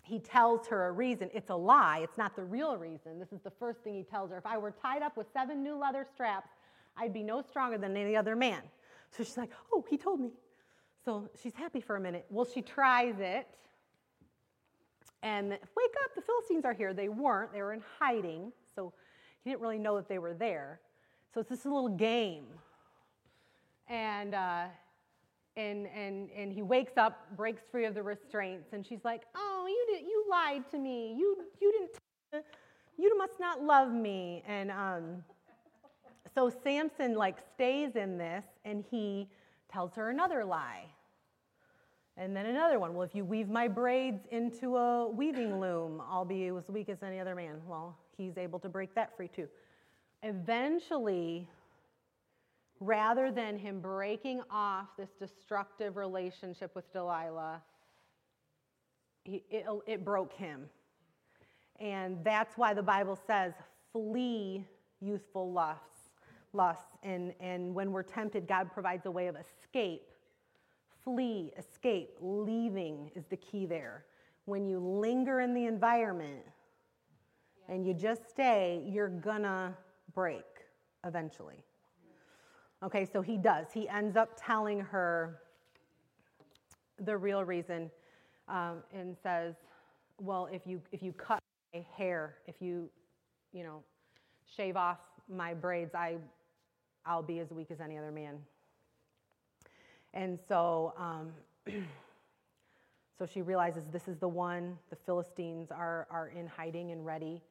he 0.03 0.19
tells 0.19 0.67
her 0.67 0.87
a 0.87 0.91
reason. 0.91 1.29
It's 1.33 1.49
a 1.49 1.55
lie, 1.55 1.99
it's 2.03 2.17
not 2.17 2.35
the 2.35 2.43
real 2.43 2.77
reason. 2.77 3.19
This 3.19 3.31
is 3.31 3.41
the 3.41 3.51
first 3.51 3.79
thing 3.79 3.95
he 3.95 4.03
tells 4.03 4.31
her. 4.31 4.37
If 4.37 4.45
I 4.45 4.57
were 4.57 4.71
tied 4.71 5.01
up 5.01 5.17
with 5.17 5.27
seven 5.33 5.63
new 5.63 5.75
leather 5.75 6.05
straps, 6.13 6.49
I'd 6.97 7.13
be 7.13 7.23
no 7.23 7.41
stronger 7.41 7.77
than 7.77 7.95
any 7.95 8.15
other 8.15 8.35
man. 8.35 8.61
So 9.11 9.23
she's 9.23 9.37
like, 9.37 9.51
Oh, 9.73 9.85
he 9.89 9.97
told 9.97 10.19
me. 10.19 10.31
So 11.03 11.29
she's 11.41 11.53
happy 11.55 11.81
for 11.81 11.95
a 11.95 11.99
minute. 11.99 12.25
Well, 12.29 12.45
she 12.45 12.61
tries 12.61 13.15
it. 13.19 13.47
And 15.23 15.49
wake 15.49 15.93
up, 16.03 16.15
the 16.15 16.21
Philistines 16.21 16.65
are 16.65 16.73
here. 16.73 16.93
They 16.93 17.09
weren't, 17.09 17.53
they 17.53 17.61
were 17.61 17.73
in 17.73 17.81
hiding. 17.99 18.51
So 18.75 18.93
he 19.43 19.49
didn't 19.49 19.61
really 19.61 19.79
know 19.79 19.95
that 19.95 20.07
they 20.07 20.19
were 20.19 20.33
there. 20.33 20.79
So 21.33 21.39
it's 21.39 21.49
this 21.49 21.65
little 21.65 21.89
game. 21.89 22.45
And, 23.87 24.35
uh, 24.35 24.65
and, 25.55 25.87
and, 25.87 26.29
and 26.35 26.51
he 26.51 26.61
wakes 26.61 26.93
up, 26.97 27.35
breaks 27.35 27.63
free 27.71 27.85
of 27.85 27.93
the 27.93 28.03
restraints, 28.03 28.73
and 28.73 28.85
she's 28.85 29.03
like, 29.03 29.23
Oh, 29.35 29.65
you, 29.67 29.95
did, 29.95 30.05
you 30.05 30.25
lied 30.29 30.69
to 30.71 30.77
me. 30.77 31.15
You, 31.17 31.37
you, 31.61 31.71
didn't, 32.31 32.45
you 32.97 33.17
must 33.17 33.39
not 33.39 33.63
love 33.63 33.91
me. 33.91 34.43
And 34.47 34.71
um, 34.71 35.23
so 36.33 36.51
Samson 36.63 37.15
like 37.15 37.37
stays 37.53 37.95
in 37.95 38.17
this, 38.17 38.45
and 38.65 38.83
he 38.89 39.29
tells 39.71 39.93
her 39.95 40.09
another 40.09 40.43
lie. 40.43 40.85
And 42.17 42.35
then 42.35 42.45
another 42.45 42.77
one. 42.77 42.93
Well, 42.93 43.03
if 43.03 43.15
you 43.15 43.23
weave 43.23 43.49
my 43.49 43.67
braids 43.67 44.25
into 44.31 44.75
a 44.75 45.09
weaving 45.09 45.59
loom, 45.59 46.01
I'll 46.09 46.25
be 46.25 46.47
as 46.47 46.67
weak 46.67 46.89
as 46.89 47.01
any 47.03 47.19
other 47.19 47.35
man. 47.35 47.61
Well, 47.65 47.97
he's 48.17 48.37
able 48.37 48.59
to 48.59 48.69
break 48.69 48.93
that 48.95 49.15
free 49.15 49.29
too. 49.29 49.47
Eventually, 50.23 51.47
rather 52.79 53.31
than 53.31 53.57
him 53.57 53.79
breaking 53.79 54.41
off 54.49 54.87
this 54.97 55.09
destructive 55.19 55.97
relationship 55.97 56.75
with 56.75 56.91
Delilah, 56.93 57.61
he, 59.23 59.43
it, 59.49 59.65
it 59.87 60.05
broke 60.05 60.33
him. 60.33 60.69
And 61.79 62.23
that's 62.23 62.57
why 62.57 62.73
the 62.73 62.83
Bible 62.83 63.17
says, 63.27 63.53
flee 63.91 64.65
youthful 64.99 65.51
lusts. 65.51 66.11
lusts. 66.53 66.97
And, 67.03 67.33
and 67.39 67.73
when 67.73 67.91
we're 67.91 68.03
tempted, 68.03 68.47
God 68.47 68.71
provides 68.71 69.05
a 69.05 69.11
way 69.11 69.27
of 69.27 69.35
escape. 69.35 70.11
Flee, 71.03 71.51
escape, 71.57 72.11
leaving 72.21 73.09
is 73.15 73.25
the 73.25 73.37
key 73.37 73.65
there. 73.65 74.05
When 74.45 74.67
you 74.67 74.79
linger 74.79 75.39
in 75.39 75.53
the 75.55 75.65
environment 75.65 76.43
and 77.67 77.85
you 77.85 77.93
just 77.93 78.29
stay, 78.29 78.83
you're 78.85 79.09
gonna 79.09 79.75
break 80.13 80.45
eventually. 81.05 81.63
Okay, 82.83 83.07
so 83.11 83.21
he 83.21 83.37
does. 83.37 83.67
He 83.73 83.87
ends 83.87 84.15
up 84.15 84.29
telling 84.35 84.79
her 84.79 85.39
the 86.99 87.15
real 87.15 87.43
reason 87.43 87.91
um, 88.47 88.77
and 88.93 89.15
says, 89.21 89.55
Well, 90.19 90.47
if 90.51 90.65
you, 90.65 90.81
if 90.91 91.03
you 91.03 91.13
cut 91.13 91.39
my 91.73 91.85
hair, 91.95 92.35
if 92.47 92.55
you, 92.59 92.89
you 93.53 93.63
know, 93.63 93.83
shave 94.55 94.75
off 94.75 94.99
my 95.29 95.53
braids, 95.53 95.93
I, 95.93 96.17
I'll 97.05 97.23
be 97.23 97.39
as 97.39 97.51
weak 97.51 97.71
as 97.71 97.79
any 97.79 97.97
other 97.97 98.11
man. 98.11 98.37
And 100.13 100.39
so, 100.47 100.93
um, 100.97 101.31
so 103.17 103.25
she 103.25 103.41
realizes 103.41 103.83
this 103.91 104.07
is 104.07 104.17
the 104.17 104.27
one. 104.27 104.77
The 104.89 104.95
Philistines 104.95 105.69
are, 105.71 106.07
are 106.09 106.29
in 106.29 106.47
hiding 106.47 106.91
and 106.91 107.05
ready. 107.05 107.41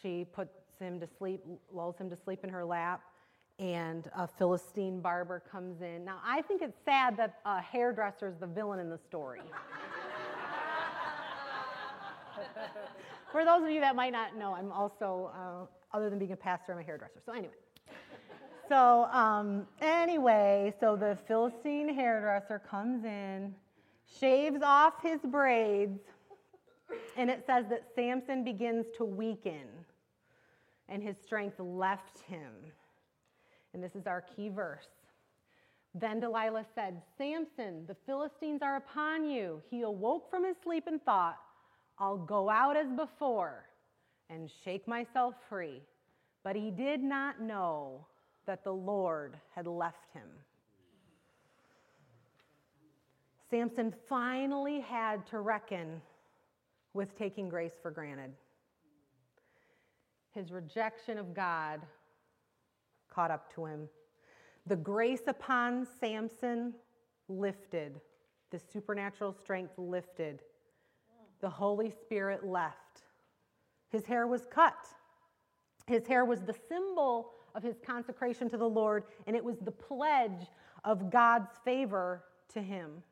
She 0.00 0.26
puts 0.32 0.56
him 0.82 1.00
to 1.00 1.08
sleep, 1.18 1.44
lulls 1.72 1.96
him 1.98 2.10
to 2.10 2.16
sleep 2.16 2.44
in 2.44 2.50
her 2.50 2.64
lap 2.64 3.02
and 3.58 4.10
a 4.16 4.26
Philistine 4.26 5.00
barber 5.00 5.40
comes 5.50 5.82
in. 5.82 6.04
Now, 6.04 6.20
I 6.24 6.42
think 6.42 6.62
it's 6.62 6.78
sad 6.84 7.16
that 7.16 7.38
a 7.44 7.60
hairdresser 7.60 8.28
is 8.28 8.36
the 8.38 8.46
villain 8.46 8.80
in 8.80 8.90
the 8.90 8.98
story. 8.98 9.42
For 13.30 13.44
those 13.44 13.62
of 13.62 13.70
you 13.70 13.80
that 13.80 13.94
might 13.94 14.12
not 14.12 14.36
know, 14.36 14.54
I'm 14.54 14.72
also, 14.72 15.30
uh, 15.34 15.66
other 15.96 16.10
than 16.10 16.18
being 16.18 16.32
a 16.32 16.36
pastor, 16.36 16.72
I'm 16.72 16.78
a 16.78 16.82
hairdresser. 16.82 17.20
So, 17.24 17.32
anyway. 17.32 17.54
so 18.68 19.04
um, 19.04 19.66
anyway, 19.80 20.74
so 20.80 20.96
the 20.96 21.16
Philistine 21.26 21.88
hairdresser 21.88 22.58
comes 22.58 23.04
in, 23.04 23.54
shaves 24.18 24.60
off 24.62 25.00
his 25.02 25.20
braids, 25.20 26.00
and 27.16 27.30
it 27.30 27.44
says 27.46 27.66
that 27.70 27.84
Samson 27.94 28.44
begins 28.44 28.86
to 28.96 29.04
weaken 29.04 29.68
and 30.88 31.02
his 31.02 31.16
strength 31.24 31.58
left 31.58 32.18
him. 32.28 32.52
And 33.74 33.82
this 33.82 33.94
is 33.94 34.06
our 34.06 34.22
key 34.36 34.48
verse. 34.48 34.88
Then 35.94 36.20
Delilah 36.20 36.64
said, 36.74 37.02
Samson, 37.18 37.84
the 37.86 37.96
Philistines 38.06 38.62
are 38.62 38.76
upon 38.76 39.24
you. 39.24 39.62
He 39.70 39.82
awoke 39.82 40.30
from 40.30 40.44
his 40.44 40.56
sleep 40.62 40.84
and 40.86 41.02
thought, 41.02 41.38
I'll 41.98 42.16
go 42.16 42.48
out 42.48 42.76
as 42.76 42.90
before 42.96 43.66
and 44.30 44.50
shake 44.64 44.88
myself 44.88 45.34
free. 45.48 45.82
But 46.44 46.56
he 46.56 46.70
did 46.70 47.02
not 47.02 47.40
know 47.40 48.06
that 48.46 48.64
the 48.64 48.72
Lord 48.72 49.36
had 49.54 49.66
left 49.66 50.12
him. 50.12 50.28
Samson 53.50 53.94
finally 54.08 54.80
had 54.80 55.26
to 55.26 55.40
reckon 55.40 56.00
with 56.94 57.16
taking 57.18 57.50
grace 57.50 57.74
for 57.82 57.90
granted. 57.90 58.32
His 60.34 60.50
rejection 60.50 61.18
of 61.18 61.34
God 61.34 61.80
caught 63.10 63.30
up 63.30 63.52
to 63.54 63.66
him. 63.66 63.88
The 64.66 64.76
grace 64.76 65.22
upon 65.26 65.86
Samson 66.00 66.74
lifted, 67.28 68.00
the 68.50 68.58
supernatural 68.58 69.32
strength 69.32 69.74
lifted. 69.76 70.40
The 71.40 71.50
Holy 71.50 71.90
Spirit 71.90 72.44
left. 72.44 73.02
His 73.90 74.04
hair 74.04 74.26
was 74.26 74.46
cut. 74.46 74.86
His 75.86 76.06
hair 76.06 76.24
was 76.24 76.40
the 76.42 76.54
symbol 76.68 77.32
of 77.54 77.62
his 77.62 77.76
consecration 77.84 78.48
to 78.50 78.56
the 78.56 78.68
Lord, 78.68 79.04
and 79.26 79.36
it 79.36 79.44
was 79.44 79.58
the 79.58 79.72
pledge 79.72 80.46
of 80.84 81.10
God's 81.10 81.50
favor 81.64 82.24
to 82.54 82.62
him. 82.62 83.02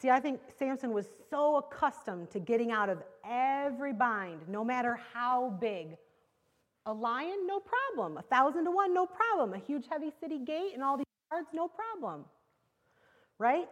See, 0.00 0.10
I 0.10 0.20
think 0.20 0.40
Samson 0.58 0.92
was 0.92 1.06
so 1.30 1.56
accustomed 1.56 2.30
to 2.30 2.38
getting 2.38 2.70
out 2.70 2.90
of 2.90 3.02
every 3.24 3.92
bind, 3.92 4.40
no 4.48 4.62
matter 4.62 4.98
how 5.14 5.50
big. 5.60 5.96
A 6.84 6.92
lion, 6.92 7.46
no 7.46 7.60
problem. 7.60 8.18
A 8.18 8.22
thousand 8.22 8.64
to 8.66 8.70
one, 8.70 8.92
no 8.92 9.06
problem. 9.06 9.54
A 9.54 9.58
huge 9.58 9.86
heavy 9.90 10.12
city 10.20 10.38
gate 10.38 10.72
and 10.74 10.82
all 10.82 10.96
these 10.96 11.06
guards, 11.30 11.48
no 11.52 11.66
problem. 11.66 12.24
Right? 13.38 13.68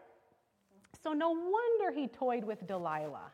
So 1.02 1.12
no 1.12 1.30
wonder 1.30 1.98
he 1.98 2.08
toyed 2.08 2.44
with 2.44 2.66
Delilah. 2.66 3.30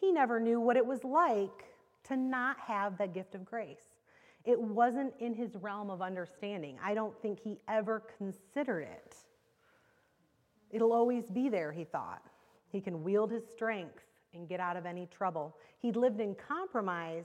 He 0.00 0.12
never 0.12 0.38
knew 0.38 0.60
what 0.60 0.76
it 0.76 0.86
was 0.86 1.02
like 1.02 1.64
to 2.04 2.16
not 2.16 2.58
have 2.60 2.96
that 2.98 3.12
gift 3.12 3.34
of 3.34 3.44
grace. 3.44 3.96
It 4.44 4.58
wasn't 4.58 5.12
in 5.18 5.34
his 5.34 5.56
realm 5.56 5.90
of 5.90 6.00
understanding. 6.00 6.78
I 6.82 6.94
don't 6.94 7.20
think 7.20 7.40
he 7.40 7.58
ever 7.66 8.04
considered 8.16 8.82
it. 8.82 9.16
It'll 10.70 10.92
always 10.92 11.30
be 11.30 11.48
there, 11.48 11.72
he 11.72 11.84
thought. 11.84 12.22
He 12.70 12.80
can 12.80 13.02
wield 13.02 13.30
his 13.30 13.42
strength 13.50 14.04
and 14.34 14.48
get 14.48 14.60
out 14.60 14.76
of 14.76 14.86
any 14.86 15.06
trouble. 15.06 15.56
He'd 15.78 15.96
lived 15.96 16.20
in 16.20 16.34
compromise, 16.34 17.24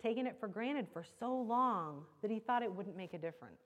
taking 0.00 0.26
it 0.26 0.36
for 0.38 0.48
granted 0.48 0.86
for 0.92 1.04
so 1.18 1.34
long 1.34 2.04
that 2.22 2.30
he 2.30 2.38
thought 2.38 2.62
it 2.62 2.72
wouldn't 2.72 2.96
make 2.96 3.14
a 3.14 3.18
difference. 3.18 3.62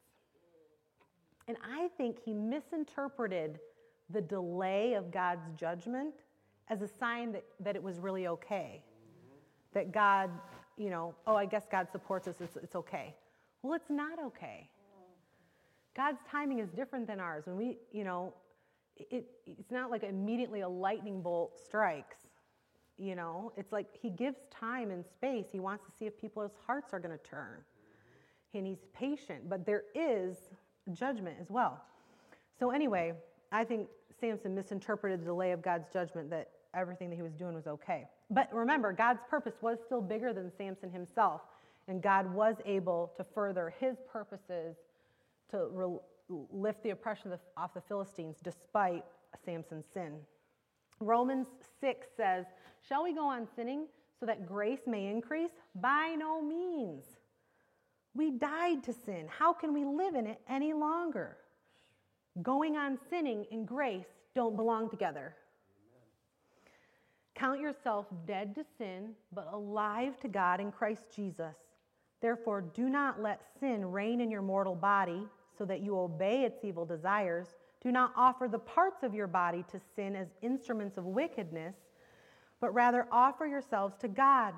And 1.49 1.57
I 1.63 1.89
think 1.97 2.19
he 2.25 2.33
misinterpreted 2.33 3.59
the 4.11 4.21
delay 4.21 4.95
of 4.95 5.11
God's 5.11 5.49
judgment 5.57 6.15
as 6.69 6.83
a 6.83 6.89
sign 6.89 7.33
that, 7.33 7.45
that 7.61 7.77
it 7.77 7.83
was 7.83 7.99
really 7.99 8.27
okay. 8.29 8.83
That 9.75 9.93
God, 9.93 10.31
you 10.77 10.91
know, 10.91 11.15
oh, 11.27 11.35
I 11.35 11.47
guess 11.47 11.65
God 11.71 11.89
supports 11.91 12.29
us, 12.29 12.37
it's, 12.41 12.57
it's 12.57 12.77
okay. 12.77 13.15
Well, 13.63 13.75
it's 13.75 13.91
not 13.91 14.19
okay. 14.27 14.69
God's 15.95 16.19
timing 16.31 16.59
is 16.59 16.71
different 16.71 17.07
than 17.07 17.21
ours. 17.21 17.45
When 17.47 17.57
we, 17.57 17.77
you 17.93 18.05
know, 18.05 18.33
it, 18.97 19.27
it's 19.47 19.71
not 19.71 19.91
like 19.91 20.03
immediately 20.03 20.61
a 20.61 20.69
lightning 20.69 21.23
bolt 21.23 21.59
strikes. 21.59 22.17
You 22.99 23.15
know, 23.17 23.53
it's 23.57 23.73
like 23.73 23.87
he 24.01 24.11
gives 24.11 24.37
time 24.51 24.91
and 24.91 25.05
space. 25.05 25.47
He 25.51 25.61
wants 25.61 25.85
to 25.87 25.93
see 25.99 26.07
if 26.07 26.19
people's 26.21 26.53
hearts 26.67 26.93
are 26.93 27.01
going 27.01 27.17
to 27.17 27.25
turn. 27.25 27.59
And 28.55 28.67
he's 28.67 28.85
patient, 28.93 29.49
but 29.49 29.65
there 29.65 29.85
is 29.95 30.37
judgment 30.93 31.37
as 31.41 31.49
well. 31.49 31.83
So, 32.59 32.71
anyway, 32.71 33.15
I 33.51 33.65
think 33.65 33.89
Samson 34.21 34.55
misinterpreted 34.55 35.21
the 35.21 35.25
delay 35.25 35.53
of 35.53 35.63
God's 35.63 35.89
judgment 35.93 36.31
that 36.31 36.51
everything 36.75 37.11
that 37.11 37.17
he 37.17 37.23
was 37.23 37.33
doing 37.33 37.55
was 37.55 37.67
okay. 37.67 38.07
But 38.31 38.53
remember, 38.53 38.93
God's 38.93 39.21
purpose 39.29 39.55
was 39.63 39.79
still 39.85 40.01
bigger 40.01 40.33
than 40.33 40.53
Samson 40.57 40.91
himself, 40.91 41.43
and 41.89 42.03
God 42.03 42.33
was 42.33 42.57
able 42.65 43.13
to 43.17 43.25
further 43.25 43.75
his 43.81 43.97
purposes 44.11 44.77
to 45.51 45.67
lift 46.29 46.83
the 46.83 46.91
oppression 46.91 47.33
off 47.57 47.75
the 47.75 47.81
Philistines 47.81 48.37
despite 48.43 49.05
Samson's 49.45 49.87
sin. 49.93 50.15
Romans 51.01 51.49
6 51.81 52.07
says, 52.17 52.47
Shall 52.87 53.05
we 53.05 53.15
go 53.15 53.27
on 53.27 53.47
sinning 53.57 53.87
so 54.19 54.27
that 54.27 54.47
grace 54.47 54.81
may 54.87 55.09
increase? 55.09 55.51
By 55.75 56.15
no 56.19 56.43
means. 56.43 57.05
We 58.15 58.31
died 58.31 58.83
to 58.85 58.93
sin. 58.93 59.27
How 59.29 59.53
can 59.53 59.73
we 59.73 59.85
live 59.85 60.15
in 60.15 60.27
it 60.27 60.41
any 60.49 60.73
longer? 60.73 61.39
Going 62.43 62.77
on 62.77 62.99
sinning 63.11 63.47
and 63.51 63.67
grace 63.67 64.07
don't 64.35 64.57
belong 64.57 64.91
together. 64.91 65.35
Count 67.35 67.61
yourself 67.61 68.07
dead 68.27 68.55
to 68.55 68.65
sin, 68.79 69.15
but 69.33 69.49
alive 69.53 70.19
to 70.21 70.29
God 70.29 70.61
in 70.61 70.71
Christ 70.71 71.05
Jesus. 71.15 71.57
Therefore, 72.21 72.61
do 72.61 72.89
not 72.89 73.21
let 73.21 73.41
sin 73.59 73.85
reign 73.91 74.21
in 74.21 74.31
your 74.31 74.43
mortal 74.43 74.75
body 74.75 75.27
so 75.63 75.67
that 75.67 75.81
you 75.81 75.97
obey 75.97 76.43
its 76.43 76.65
evil 76.65 76.85
desires. 76.85 77.55
Do 77.81 77.93
not 77.93 78.13
offer 78.17 78.49
the 78.49 78.59
parts 78.59 79.05
of 79.05 79.15
your 79.15 79.29
body 79.29 79.65
to 79.71 79.79
sin 79.95 80.17
as 80.17 80.27
instruments 80.43 80.99
of 80.99 81.05
wickedness, 81.05 81.77
but 82.61 82.75
rather 82.75 83.07
offer 83.13 83.47
yourselves 83.47 83.95
to 84.01 84.09
God 84.09 84.55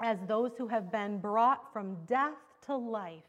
as 0.00 0.18
those 0.26 0.56
who 0.58 0.66
have 0.66 0.90
been 0.90 1.20
brought 1.20 1.72
from 1.72 1.96
death 2.06 2.34
to 2.66 2.74
life, 2.74 3.22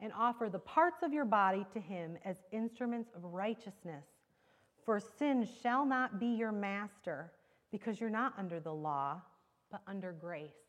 and 0.00 0.12
offer 0.18 0.48
the 0.50 0.58
parts 0.58 1.04
of 1.04 1.12
your 1.12 1.24
body 1.24 1.64
to 1.72 1.78
Him 1.78 2.18
as 2.24 2.38
instruments 2.50 3.10
of 3.14 3.22
righteousness. 3.22 4.04
For 4.84 4.98
sin 4.98 5.46
shall 5.62 5.86
not 5.86 6.18
be 6.18 6.26
your 6.26 6.50
master, 6.50 7.30
because 7.70 8.00
you're 8.00 8.10
not 8.10 8.34
under 8.36 8.58
the 8.58 8.74
law, 8.74 9.22
but 9.70 9.82
under 9.86 10.10
grace. 10.10 10.65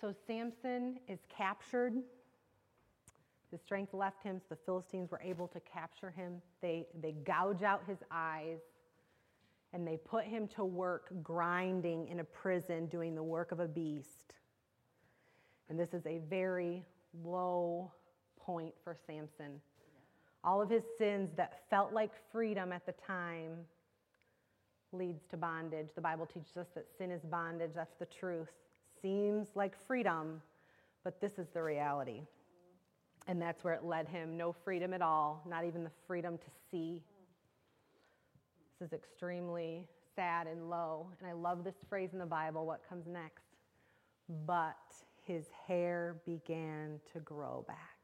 So 0.00 0.12
Samson 0.26 0.98
is 1.08 1.20
captured. 1.34 1.94
His 3.50 3.60
strength 3.62 3.94
left 3.94 4.22
him, 4.22 4.38
so 4.38 4.46
the 4.50 4.60
Philistines 4.66 5.10
were 5.10 5.20
able 5.22 5.48
to 5.48 5.60
capture 5.60 6.10
him. 6.10 6.42
They, 6.60 6.86
they 7.00 7.12
gouge 7.12 7.62
out 7.62 7.82
his 7.86 7.98
eyes 8.10 8.58
and 9.72 9.86
they 9.86 9.96
put 9.96 10.24
him 10.24 10.48
to 10.48 10.64
work 10.64 11.12
grinding 11.22 12.08
in 12.08 12.20
a 12.20 12.24
prison 12.24 12.86
doing 12.86 13.14
the 13.14 13.22
work 13.22 13.52
of 13.52 13.60
a 13.60 13.68
beast. 13.68 14.34
And 15.68 15.78
this 15.78 15.92
is 15.92 16.06
a 16.06 16.20
very 16.30 16.84
low 17.24 17.90
point 18.38 18.74
for 18.84 18.96
Samson. 19.06 19.60
All 20.44 20.62
of 20.62 20.70
his 20.70 20.84
sins 20.98 21.30
that 21.36 21.62
felt 21.68 21.92
like 21.92 22.12
freedom 22.30 22.72
at 22.72 22.86
the 22.86 22.94
time 23.06 23.56
leads 24.92 25.26
to 25.28 25.36
bondage. 25.36 25.88
The 25.94 26.00
Bible 26.00 26.26
teaches 26.26 26.56
us 26.56 26.68
that 26.74 26.86
sin 26.96 27.10
is 27.10 27.22
bondage, 27.24 27.72
that's 27.74 27.96
the 27.98 28.06
truth 28.06 28.52
seems 29.02 29.48
like 29.54 29.74
freedom, 29.86 30.40
but 31.04 31.20
this 31.20 31.38
is 31.38 31.48
the 31.52 31.62
reality. 31.62 32.22
And 33.28 33.40
that's 33.40 33.64
where 33.64 33.74
it 33.74 33.84
led 33.84 34.08
him. 34.08 34.36
No 34.36 34.52
freedom 34.52 34.92
at 34.92 35.02
all, 35.02 35.42
not 35.48 35.64
even 35.64 35.82
the 35.82 35.90
freedom 36.06 36.38
to 36.38 36.50
see. 36.70 37.02
This 38.78 38.88
is 38.88 38.92
extremely 38.92 39.86
sad 40.14 40.46
and 40.46 40.70
low. 40.70 41.08
And 41.18 41.28
I 41.28 41.32
love 41.32 41.64
this 41.64 41.74
phrase 41.88 42.10
in 42.12 42.18
the 42.18 42.26
Bible 42.26 42.66
what 42.66 42.80
comes 42.88 43.06
next? 43.06 43.44
But 44.46 44.76
his 45.24 45.44
hair 45.66 46.16
began 46.24 47.00
to 47.12 47.20
grow 47.20 47.64
back. 47.66 47.96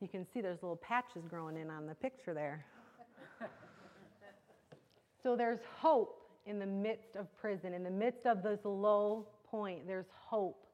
You 0.00 0.08
can 0.08 0.26
see 0.32 0.40
there's 0.40 0.62
little 0.62 0.76
patches 0.76 1.24
growing 1.28 1.56
in 1.56 1.70
on 1.70 1.86
the 1.86 1.94
picture 1.94 2.34
there. 2.34 2.64
so 5.22 5.36
there's 5.36 5.60
hope 5.78 6.20
in 6.46 6.58
the 6.58 6.66
midst 6.66 7.16
of 7.16 7.26
prison, 7.40 7.72
in 7.72 7.82
the 7.82 7.90
midst 7.90 8.26
of 8.26 8.42
this 8.42 8.60
low 8.64 9.26
point, 9.54 9.86
there's 9.86 10.08
hope. 10.16 10.66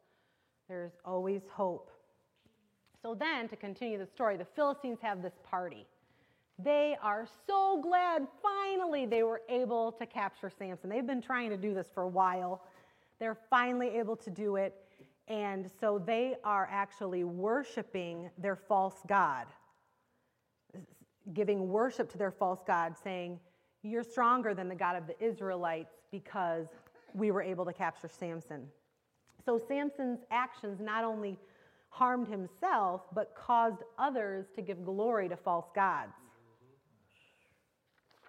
There's 0.67 0.93
always 1.05 1.43
hope. 1.53 1.91
So 3.03 3.15
then, 3.15 3.47
to 3.49 3.57
continue 3.57 3.99
the 3.99 4.07
story, 4.07 4.39
the 4.39 4.47
Philistines 4.57 5.01
have 5.03 5.21
this 5.21 5.35
party. 5.51 5.87
They 6.59 6.97
are 7.03 7.29
so 7.47 7.83
glad 7.83 8.27
finally 8.43 9.05
they 9.05 9.23
were 9.23 9.43
able 9.51 9.93
to 9.93 10.07
capture 10.07 10.51
Samson. 10.51 10.89
They've 10.89 11.07
been 11.07 11.21
trying 11.21 11.51
to 11.51 11.59
do 11.59 11.75
this 11.75 11.89
for 11.93 12.05
a 12.05 12.09
while. 12.09 12.63
They're 13.19 13.37
finally 13.51 13.89
able 13.99 14.17
to 14.17 14.31
do 14.31 14.57
it. 14.57 14.75
And 15.29 15.71
so 15.79 15.99
they 15.99 16.37
are 16.43 16.67
actually 16.73 17.25
worshiping 17.25 18.31
their 18.39 18.57
false 18.57 19.03
God, 19.07 19.47
giving 21.35 21.69
worship 21.69 22.11
to 22.13 22.19
their 22.19 22.31
false 22.31 22.61
God, 22.67 22.95
saying, 23.05 23.41
You're 23.83 24.05
stronger 24.05 24.55
than 24.55 24.71
the 24.71 24.75
God 24.75 24.97
of 24.97 25.07
the 25.07 25.23
Israelites 25.23 25.97
because 26.11 26.69
we 27.15 27.31
were 27.31 27.43
able 27.43 27.65
to 27.65 27.73
capture 27.73 28.09
Samson. 28.09 28.67
So 29.45 29.59
Samson's 29.59 30.21
actions 30.31 30.81
not 30.81 31.05
only 31.05 31.39
harmed 31.89 32.29
himself, 32.29 33.03
but 33.13 33.35
caused 33.35 33.83
others 33.99 34.47
to 34.55 34.63
give 34.63 34.85
glory 34.85 35.29
to 35.29 35.37
false 35.37 35.67
gods. 35.75 36.13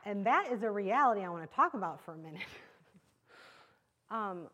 And 0.06 0.26
that 0.26 0.52
is 0.52 0.64
a 0.64 0.72
reality 0.72 1.22
I 1.22 1.30
want 1.30 1.48
to 1.50 1.56
talk 1.56 1.76
about 1.76 2.04
for 2.04 2.14
a 2.14 2.18
minute. 2.18 2.42
um, 4.10 4.48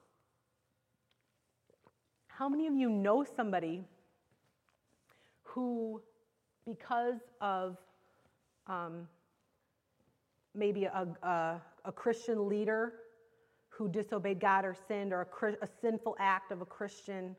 how 2.28 2.50
many 2.50 2.68
of 2.68 2.76
you 2.76 2.90
know 2.90 3.26
somebody 3.36 3.86
who, 5.44 6.02
because 6.66 7.20
of 7.40 7.78
um, 8.68 9.08
maybe 10.54 10.84
a, 10.86 11.08
a, 11.24 11.62
a, 11.86 11.92
Christian 11.92 12.50
leader 12.50 12.94
who 13.78 13.88
disobeyed 13.88 14.40
God 14.40 14.66
or 14.66 14.76
sinned, 14.88 15.14
or 15.14 15.22
a, 15.22 15.48
a 15.62 15.68
sinful 15.82 16.16
act 16.20 16.52
of 16.52 16.62
a 16.62 16.66
Christian, 16.66 17.36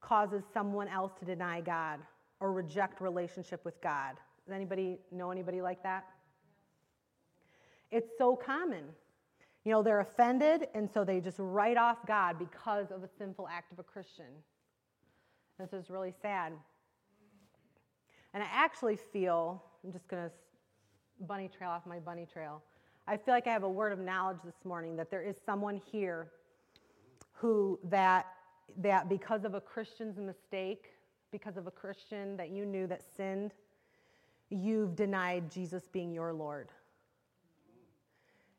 causes 0.00 0.42
someone 0.52 0.88
else 0.88 1.12
to 1.18 1.24
deny 1.24 1.60
God 1.60 2.00
or 2.40 2.52
reject 2.52 3.00
relationship 3.00 3.64
with 3.64 3.80
God? 3.82 4.16
Does 4.46 4.54
anybody 4.54 4.98
know 5.12 5.30
anybody 5.30 5.60
like 5.60 5.82
that? 5.82 6.04
It's 7.90 8.10
so 8.18 8.36
common. 8.36 8.84
You 9.64 9.72
know, 9.72 9.82
they're 9.82 10.00
offended, 10.00 10.68
and 10.74 10.90
so 10.90 11.04
they 11.04 11.20
just 11.20 11.38
write 11.38 11.76
off 11.76 11.98
God 12.06 12.38
because 12.38 12.90
of 12.90 13.02
a 13.02 13.08
sinful 13.18 13.48
act 13.48 13.72
of 13.72 13.78
a 13.78 13.82
Christian. 13.82 14.26
This 15.58 15.72
is 15.72 15.88
really 15.90 16.12
sad. 16.20 16.52
And 18.34 18.42
I 18.42 18.46
actually 18.50 18.96
feel, 18.96 19.62
I'm 19.84 19.92
just 19.92 20.08
going 20.08 20.24
to 20.24 20.30
bunny 21.26 21.48
trail 21.48 21.70
off 21.70 21.86
my 21.86 21.98
bunny 21.98 22.26
trail. 22.30 22.62
I 23.06 23.16
feel 23.16 23.34
like 23.34 23.46
I 23.46 23.52
have 23.52 23.64
a 23.64 23.68
word 23.68 23.92
of 23.92 23.98
knowledge 23.98 24.38
this 24.44 24.64
morning 24.64 24.96
that 24.96 25.10
there 25.10 25.22
is 25.22 25.36
someone 25.44 25.80
here 25.92 26.28
who 27.32 27.78
that 27.84 28.26
that 28.78 29.08
because 29.08 29.44
of 29.44 29.54
a 29.54 29.60
Christian's 29.60 30.18
mistake, 30.18 30.92
because 31.30 31.56
of 31.56 31.66
a 31.66 31.70
Christian 31.70 32.36
that 32.36 32.50
you 32.50 32.64
knew 32.64 32.86
that 32.86 33.02
sinned, 33.16 33.52
you've 34.50 34.96
denied 34.96 35.50
Jesus 35.50 35.88
being 35.92 36.12
your 36.12 36.32
Lord. 36.32 36.70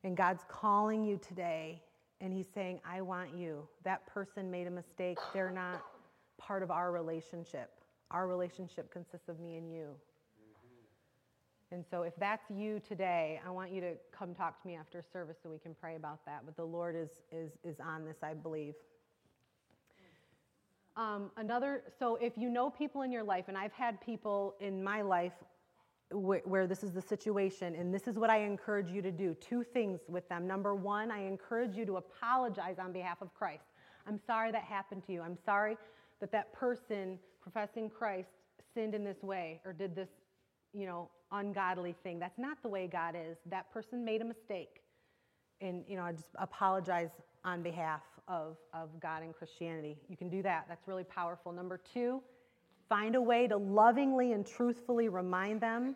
And 0.04 0.16
God's 0.16 0.44
calling 0.48 1.04
you 1.04 1.20
today, 1.28 1.82
and 2.22 2.32
He's 2.32 2.48
saying, 2.54 2.80
I 2.88 3.02
want 3.02 3.36
you. 3.36 3.68
That 3.84 4.06
person 4.06 4.52
made 4.52 4.68
a 4.68 4.72
mistake. 4.72 5.18
They're 5.34 5.50
not 5.52 5.84
part 6.38 6.62
of 6.62 6.70
our 6.70 6.92
relationship. 6.92 7.72
Our 8.12 8.28
relationship 8.28 8.92
consists 8.92 9.28
of 9.28 9.40
me 9.40 9.58
and 9.58 9.72
you. 9.72 9.88
And 11.76 11.84
so, 11.92 12.04
if 12.04 12.14
that's 12.16 12.50
you 12.50 12.80
today, 12.88 13.42
I 13.46 13.50
want 13.52 13.70
you 13.70 13.82
to 13.82 13.96
come 14.18 14.34
talk 14.34 14.62
to 14.62 14.68
me 14.68 14.76
after 14.76 15.04
service 15.12 15.36
so 15.44 15.50
we 15.50 15.60
can 15.60 15.76
pray 15.76 15.98
about 15.98 16.26
that. 16.26 16.44
But 16.46 16.56
the 16.56 16.64
Lord 16.64 16.96
is, 16.96 17.10
is, 17.34 17.52
is 17.66 17.82
on 17.82 18.06
this, 18.06 18.16
I 18.24 18.34
believe. 18.34 18.76
Um, 20.96 21.32
another, 21.36 21.84
so 22.00 22.16
if 22.16 22.38
you 22.38 22.48
know 22.48 22.70
people 22.70 23.02
in 23.02 23.12
your 23.12 23.24
life, 23.24 23.50
and 23.50 23.58
I've 23.58 23.74
had 23.74 24.00
people 24.00 24.56
in 24.62 24.82
my 24.82 25.02
life 25.02 25.34
where 26.12 26.66
this 26.66 26.82
is 26.82 26.94
the 26.94 27.02
situation, 27.02 27.76
and 27.76 27.94
this 27.94 28.08
is 28.08 28.16
what 28.16 28.30
I 28.30 28.38
encourage 28.38 28.90
you 28.90 29.02
to 29.02 29.12
do 29.12 29.34
two 29.34 29.62
things 29.62 30.00
with 30.08 30.30
them. 30.30 30.48
Number 30.48 30.76
one, 30.76 31.12
I 31.12 31.26
encourage 31.26 31.76
you 31.76 31.86
to 31.88 31.98
apologize 31.98 32.78
on 32.80 32.94
behalf 32.94 33.22
of 33.22 33.34
Christ. 33.34 33.66
I'm 34.08 34.18
sorry 34.26 34.54
that 34.54 34.64
happened 34.64 35.06
to 35.08 35.12
you. 35.12 35.22
I'm 35.22 35.38
sorry 35.46 35.76
that 36.22 36.32
that 36.32 36.54
person 36.54 37.20
professing 37.42 37.90
Christ 37.90 38.30
sinned 38.74 38.96
in 38.96 39.04
this 39.04 39.22
way 39.22 39.60
or 39.66 39.74
did 39.74 39.94
this, 39.94 40.08
you 40.76 40.86
know, 40.86 41.10
ungodly 41.32 41.96
thing. 42.04 42.20
That's 42.20 42.38
not 42.38 42.62
the 42.62 42.70
way 42.70 42.88
God 42.88 43.16
is. 43.16 43.38
That 43.46 43.72
person 43.72 44.04
made 44.04 44.22
a 44.22 44.26
mistake. 44.26 44.82
And, 45.62 45.84
you 45.88 45.96
know, 45.96 46.04
I 46.04 46.12
just 46.12 46.30
apologize 46.38 47.12
on 47.44 47.62
behalf 47.62 48.02
of, 48.28 48.58
of 48.74 48.90
God 49.00 49.24
and 49.24 49.34
Christianity. 49.34 49.98
You 50.10 50.18
can 50.18 50.30
do 50.30 50.42
that. 50.44 50.66
That's 50.68 50.88
really 50.88 51.06
powerful. 51.06 51.52
Number 51.52 51.80
two, 51.94 52.22
Find 52.88 53.16
a 53.16 53.22
way 53.22 53.48
to 53.48 53.58
lovingly 53.58 54.34
and 54.34 54.46
truthfully 54.46 55.10
remind 55.10 55.60
them 55.60 55.96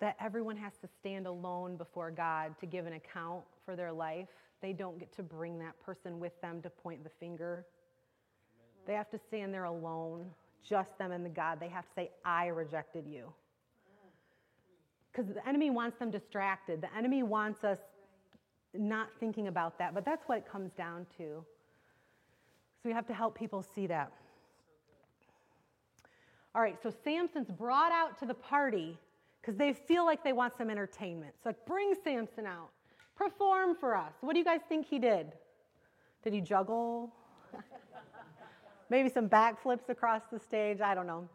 that 0.00 0.16
everyone 0.20 0.56
has 0.56 0.72
to 0.78 0.88
stand 0.98 1.28
alone 1.28 1.76
before 1.76 2.10
God 2.10 2.58
to 2.58 2.66
give 2.66 2.86
an 2.86 2.94
account 2.94 3.44
for 3.64 3.76
their 3.76 3.92
life. 3.92 4.28
They 4.60 4.72
don't 4.72 4.98
get 4.98 5.12
to 5.14 5.22
bring 5.22 5.60
that 5.60 5.78
person 5.80 6.18
with 6.18 6.40
them 6.40 6.60
to 6.62 6.70
point 6.70 7.04
the 7.04 7.10
finger. 7.20 7.66
They 8.84 8.94
have 8.94 9.10
to 9.10 9.18
stand 9.18 9.54
there 9.54 9.64
alone, 9.64 10.26
just 10.68 10.98
them 10.98 11.12
and 11.12 11.24
the 11.24 11.30
God. 11.30 11.60
They 11.60 11.68
have 11.68 11.86
to 11.86 11.92
say, 11.94 12.10
I 12.24 12.46
rejected 12.48 13.06
you. 13.06 13.32
Because 15.12 15.32
the 15.32 15.46
enemy 15.46 15.70
wants 15.70 15.98
them 15.98 16.10
distracted. 16.10 16.80
The 16.80 16.94
enemy 16.96 17.22
wants 17.22 17.64
us 17.64 17.78
not 18.74 19.08
thinking 19.20 19.48
about 19.48 19.78
that, 19.78 19.94
but 19.94 20.04
that's 20.04 20.26
what 20.26 20.38
it 20.38 20.50
comes 20.50 20.72
down 20.72 21.06
to. 21.18 21.44
So 22.82 22.88
we 22.88 22.92
have 22.92 23.06
to 23.06 23.14
help 23.14 23.38
people 23.38 23.62
see 23.62 23.86
that. 23.88 24.12
All 26.54 26.62
right, 26.62 26.76
so 26.82 26.92
Samson's 27.04 27.50
brought 27.50 27.92
out 27.92 28.18
to 28.18 28.26
the 28.26 28.34
party 28.34 28.98
because 29.40 29.56
they 29.56 29.72
feel 29.72 30.04
like 30.04 30.22
they 30.22 30.32
want 30.32 30.54
some 30.56 30.70
entertainment. 30.70 31.34
So, 31.42 31.50
like, 31.50 31.66
bring 31.66 31.94
Samson 32.04 32.46
out, 32.46 32.70
perform 33.16 33.74
for 33.74 33.96
us. 33.96 34.12
What 34.20 34.34
do 34.34 34.38
you 34.38 34.44
guys 34.44 34.60
think 34.68 34.86
he 34.86 34.98
did? 34.98 35.32
Did 36.22 36.32
he 36.32 36.40
juggle? 36.40 37.12
Maybe 38.90 39.08
some 39.08 39.28
backflips 39.28 39.88
across 39.88 40.22
the 40.30 40.38
stage? 40.38 40.80
I 40.80 40.94
don't 40.94 41.06
know. 41.06 41.28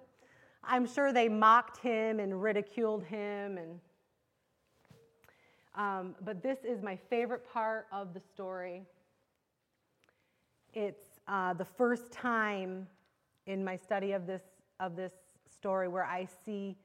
I'm 0.67 0.85
sure 0.85 1.13
they 1.13 1.29
mocked 1.29 1.77
him 1.77 2.19
and 2.19 2.41
ridiculed 2.41 3.03
him. 3.03 3.57
And, 3.57 3.79
um, 5.75 6.15
but 6.21 6.43
this 6.43 6.59
is 6.63 6.81
my 6.81 6.95
favorite 6.95 7.47
part 7.51 7.87
of 7.91 8.13
the 8.13 8.19
story. 8.19 8.83
It's 10.73 11.19
uh, 11.27 11.53
the 11.53 11.65
first 11.65 12.11
time 12.11 12.87
in 13.45 13.63
my 13.63 13.75
study 13.75 14.11
of 14.11 14.27
this 14.27 14.43
of 14.79 14.95
this 14.95 15.13
story 15.51 15.87
where 15.87 16.03
I 16.03 16.27
see 16.45 16.75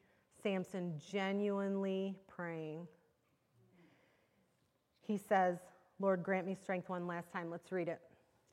Samson 0.42 0.98
genuinely 1.10 2.16
praying. 2.26 2.86
He 5.06 5.18
says, 5.18 5.58
Lord, 6.00 6.22
grant 6.22 6.46
me 6.46 6.54
strength 6.54 6.88
one 6.88 7.06
last 7.06 7.30
time. 7.32 7.50
Let's 7.50 7.70
read 7.70 7.88
it. 7.88 8.00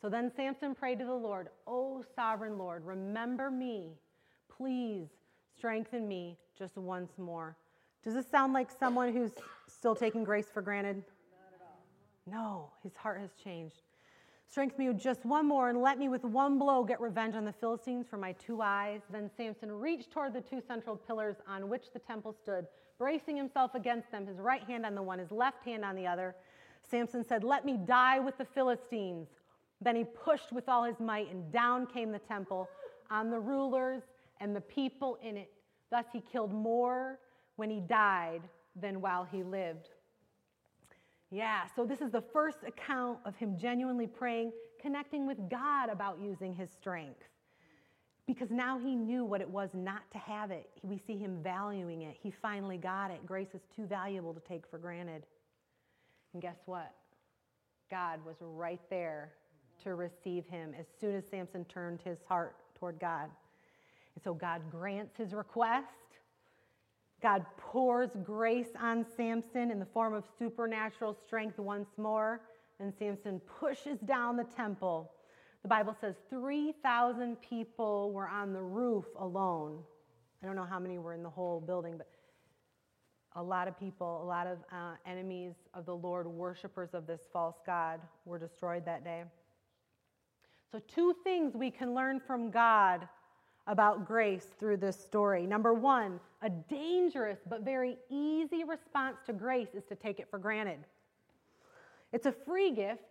So 0.01 0.09
then 0.09 0.31
Samson 0.35 0.75
prayed 0.75 0.99
to 0.99 1.05
the 1.05 1.13
Lord, 1.13 1.49
O 1.67 2.03
sovereign 2.15 2.57
Lord, 2.57 2.85
remember 2.85 3.49
me. 3.49 3.91
Please 4.49 5.07
strengthen 5.59 6.07
me 6.07 6.37
just 6.57 6.77
once 6.77 7.11
more. 7.17 7.57
Does 8.05 8.13
this 8.13 8.25
sound 8.31 8.53
like 8.53 8.69
someone 8.71 9.11
who's 9.11 9.31
still 9.67 9.93
taking 9.93 10.23
grace 10.23 10.47
for 10.51 10.61
granted? 10.61 11.03
No, 12.25 12.71
his 12.81 12.95
heart 12.95 13.19
has 13.19 13.31
changed. 13.43 13.81
Strengthen 14.47 14.87
me 14.87 14.93
just 14.93 15.25
one 15.25 15.45
more, 15.45 15.69
and 15.69 15.81
let 15.81 15.99
me 15.99 16.07
with 16.07 16.23
one 16.23 16.57
blow 16.57 16.83
get 16.83 17.01
revenge 17.01 17.35
on 17.35 17.43
the 17.43 17.51
Philistines 17.51 18.07
for 18.09 18.15
my 18.15 18.31
two 18.33 18.61
eyes. 18.61 19.01
Then 19.11 19.29
Samson 19.35 19.69
reached 19.69 20.11
toward 20.11 20.33
the 20.33 20.41
two 20.41 20.61
central 20.65 20.95
pillars 20.95 21.35
on 21.45 21.67
which 21.67 21.91
the 21.91 21.99
temple 21.99 22.31
stood, 22.31 22.65
bracing 22.97 23.35
himself 23.35 23.75
against 23.75 24.09
them, 24.11 24.25
his 24.25 24.37
right 24.37 24.63
hand 24.63 24.85
on 24.85 24.95
the 24.95 25.03
one, 25.03 25.19
his 25.19 25.31
left 25.31 25.65
hand 25.65 25.83
on 25.83 25.95
the 25.95 26.07
other. 26.07 26.35
Samson 26.89 27.25
said, 27.25 27.43
Let 27.43 27.65
me 27.65 27.77
die 27.85 28.19
with 28.19 28.37
the 28.37 28.45
Philistines. 28.45 29.27
Then 29.81 29.97
he 29.97 30.05
pushed 30.05 30.53
with 30.53 30.69
all 30.69 30.83
his 30.83 30.99
might, 31.01 31.29
and 31.29 31.51
down 31.51 31.85
came 31.85 32.11
the 32.11 32.19
temple 32.19 32.69
on 33.11 33.29
the 33.29 33.39
rulers 33.39 34.03
and 34.39 34.55
the 34.55 34.61
people 34.61 35.17
in 35.21 35.37
it. 35.37 35.51
Thus 35.91 36.05
he 36.11 36.21
killed 36.21 36.53
more 36.53 37.19
when 37.55 37.69
he 37.69 37.79
died 37.79 38.41
than 38.75 39.01
while 39.01 39.23
he 39.23 39.43
lived. 39.43 39.89
Yeah, 41.31 41.63
so 41.75 41.85
this 41.85 42.01
is 42.01 42.11
the 42.11 42.23
first 42.33 42.59
account 42.65 43.19
of 43.25 43.35
him 43.35 43.57
genuinely 43.57 44.07
praying, 44.07 44.51
connecting 44.81 45.27
with 45.27 45.37
God 45.49 45.89
about 45.89 46.19
using 46.19 46.55
his 46.55 46.69
strength. 46.71 47.21
Because 48.25 48.49
now 48.51 48.77
he 48.79 48.95
knew 48.95 49.25
what 49.25 49.41
it 49.41 49.49
was 49.49 49.71
not 49.73 50.09
to 50.11 50.17
have 50.19 50.51
it. 50.51 50.69
We 50.83 50.99
see 50.99 51.17
him 51.17 51.39
valuing 51.43 52.03
it. 52.03 52.15
He 52.21 52.31
finally 52.31 52.77
got 52.77 53.09
it. 53.11 53.25
Grace 53.25 53.49
is 53.53 53.61
too 53.75 53.85
valuable 53.85 54.33
to 54.33 54.39
take 54.41 54.67
for 54.69 54.77
granted. 54.77 55.25
And 56.33 56.41
guess 56.41 56.57
what? 56.65 56.93
God 57.89 58.19
was 58.25 58.35
right 58.39 58.81
there 58.89 59.31
to 59.83 59.95
receive 59.95 60.45
him 60.45 60.75
as 60.79 60.85
soon 60.99 61.15
as 61.15 61.25
Samson 61.25 61.65
turned 61.65 62.01
his 62.03 62.19
heart 62.27 62.55
toward 62.75 62.99
God. 62.99 63.29
And 64.19 64.23
so 64.25 64.33
God 64.33 64.63
grants 64.69 65.15
his 65.15 65.33
request. 65.33 65.87
God 67.21 67.45
pours 67.55 68.09
grace 68.25 68.67
on 68.77 69.05
Samson 69.15 69.71
in 69.71 69.79
the 69.79 69.85
form 69.85 70.13
of 70.13 70.25
supernatural 70.37 71.15
strength 71.25 71.57
once 71.57 71.87
more, 71.95 72.41
and 72.81 72.93
Samson 72.99 73.39
pushes 73.61 73.97
down 73.99 74.35
the 74.35 74.43
temple. 74.43 75.09
The 75.61 75.69
Bible 75.69 75.95
says 76.01 76.15
3,000 76.29 77.37
people 77.41 78.11
were 78.11 78.27
on 78.27 78.51
the 78.51 78.61
roof 78.61 79.05
alone. 79.17 79.79
I 80.43 80.47
don't 80.47 80.57
know 80.57 80.67
how 80.69 80.79
many 80.79 80.97
were 80.97 81.13
in 81.13 81.23
the 81.23 81.29
whole 81.29 81.61
building, 81.61 81.95
but 81.97 82.09
a 83.37 83.41
lot 83.41 83.69
of 83.69 83.79
people, 83.79 84.21
a 84.21 84.27
lot 84.27 84.47
of 84.47 84.57
uh, 84.69 84.95
enemies 85.05 85.53
of 85.73 85.85
the 85.85 85.95
Lord, 85.95 86.27
worshipers 86.27 86.89
of 86.91 87.07
this 87.07 87.21
false 87.31 87.61
God, 87.65 88.01
were 88.25 88.37
destroyed 88.37 88.83
that 88.85 89.05
day. 89.05 89.23
So, 90.73 90.81
two 90.93 91.15
things 91.23 91.55
we 91.55 91.71
can 91.71 91.95
learn 91.95 92.19
from 92.19 92.51
God 92.51 93.07
about 93.69 94.07
grace 94.07 94.47
through 94.59 94.77
this 94.77 94.99
story. 94.99 95.45
Number 95.45 95.75
one, 95.75 96.19
a 96.41 96.49
dangerous 96.49 97.37
but 97.47 97.61
very 97.61 97.97
easy 98.09 98.63
response 98.63 99.17
to 99.27 99.33
grace 99.33 99.69
is 99.75 99.83
to 99.85 99.95
take 99.95 100.19
it 100.19 100.27
for 100.27 100.39
granted. 100.39 100.79
It's 102.11 102.25
a 102.25 102.31
free 102.31 102.71
gift, 102.71 103.03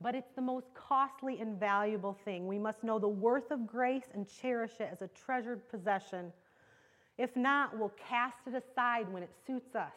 but 0.00 0.16
it's 0.16 0.32
the 0.34 0.42
most 0.42 0.66
costly 0.74 1.40
and 1.40 1.60
valuable 1.60 2.18
thing. 2.24 2.48
We 2.48 2.58
must 2.58 2.82
know 2.82 2.98
the 2.98 3.08
worth 3.08 3.52
of 3.52 3.68
grace 3.68 4.06
and 4.12 4.28
cherish 4.28 4.72
it 4.80 4.88
as 4.90 5.00
a 5.00 5.08
treasured 5.08 5.68
possession. 5.68 6.32
If 7.16 7.36
not, 7.36 7.78
we'll 7.78 7.92
cast 8.08 8.38
it 8.48 8.54
aside 8.54 9.08
when 9.12 9.22
it 9.22 9.30
suits 9.46 9.76
us, 9.76 9.92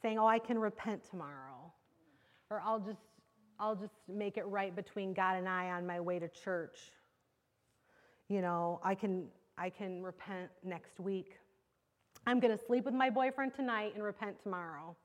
saying, 0.00 0.18
"Oh, 0.18 0.26
I 0.26 0.38
can 0.38 0.58
repent 0.58 1.04
tomorrow." 1.04 1.70
Or 2.48 2.62
I'll 2.64 2.80
just 2.80 3.02
I'll 3.60 3.76
just 3.76 3.94
make 4.08 4.38
it 4.38 4.46
right 4.46 4.74
between 4.74 5.12
God 5.12 5.36
and 5.36 5.46
I 5.46 5.72
on 5.72 5.86
my 5.86 6.00
way 6.00 6.18
to 6.18 6.28
church. 6.28 6.90
You 8.28 8.40
know, 8.40 8.80
I 8.82 8.94
can 8.94 9.28
I 9.58 9.70
can 9.70 10.02
repent 10.02 10.50
next 10.64 10.98
week. 11.00 11.38
I'm 12.26 12.40
going 12.40 12.56
to 12.56 12.64
sleep 12.64 12.84
with 12.84 12.94
my 12.94 13.10
boyfriend 13.10 13.54
tonight 13.54 13.92
and 13.94 14.02
repent 14.02 14.40
tomorrow. 14.42 14.96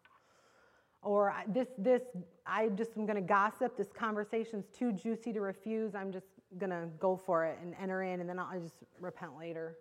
Or 1.03 1.33
this, 1.47 1.67
this, 1.77 2.01
I 2.45 2.69
just 2.69 2.91
am 2.97 3.05
going 3.05 3.15
to 3.15 3.21
gossip. 3.21 3.77
This 3.77 3.91
conversation's 3.93 4.65
too 4.73 4.91
juicy 4.91 5.31
to 5.33 5.41
refuse. 5.41 5.95
I'm 5.95 6.12
just 6.12 6.27
going 6.57 6.69
to 6.69 6.88
go 6.99 7.15
for 7.15 7.45
it 7.45 7.60
and 7.62 7.75
enter 7.81 8.03
in, 8.03 8.19
and 8.19 8.29
then 8.29 8.39
I'll 8.39 8.60
just 8.60 8.75
repent 8.99 9.38
later. 9.38 9.77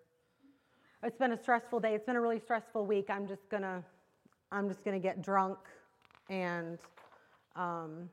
It's 1.02 1.16
been 1.16 1.32
a 1.32 1.40
stressful 1.40 1.80
day. 1.80 1.94
It's 1.94 2.04
been 2.04 2.16
a 2.16 2.20
really 2.20 2.40
stressful 2.40 2.86
week. 2.86 3.06
I'm 3.10 3.26
just 3.26 3.48
going 3.48 3.62
to, 3.62 3.82
I'm 4.50 4.68
just 4.68 4.84
going 4.84 5.00
to 5.00 5.02
get 5.02 5.22
drunk 5.22 5.58
and, 6.28 6.78
um, 7.54 8.08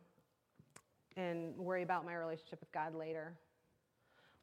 and 1.18 1.58
worry 1.58 1.84
about 1.84 2.06
my 2.06 2.14
relationship 2.14 2.60
with 2.60 2.72
God 2.72 2.96
later. 2.96 3.34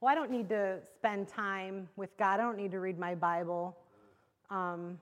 Well, 0.00 0.10
I 0.10 0.14
don't 0.14 0.30
need 0.30 0.48
to 0.48 0.78
spend 0.94 1.28
time 1.28 1.88
with 1.96 2.16
God. 2.16 2.40
I 2.40 2.42
don't 2.42 2.56
need 2.56 2.70
to 2.70 2.80
read 2.80 2.98
my 2.98 3.14
Bible 3.14 3.76
um, 4.50 4.98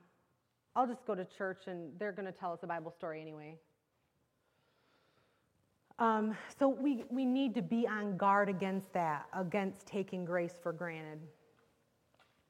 I'll 0.77 0.87
just 0.87 1.05
go 1.07 1.15
to 1.15 1.25
church 1.25 1.65
and 1.67 1.91
they're 1.99 2.13
going 2.13 2.27
to 2.27 2.33
tell 2.33 2.53
us 2.53 2.61
a 2.63 2.67
Bible 2.67 2.91
story 2.91 3.21
anyway. 3.21 3.57
Um, 5.99 6.37
so 6.57 6.69
we, 6.69 7.05
we 7.11 7.25
need 7.25 7.55
to 7.57 7.63
be 7.63 7.89
on 7.89 8.17
guard 8.17 8.49
against 8.49 8.93
that, 8.93 9.27
against 9.33 9.87
taking 9.87 10.25
grace 10.25 10.55
for 10.63 10.73
granted. 10.73 11.19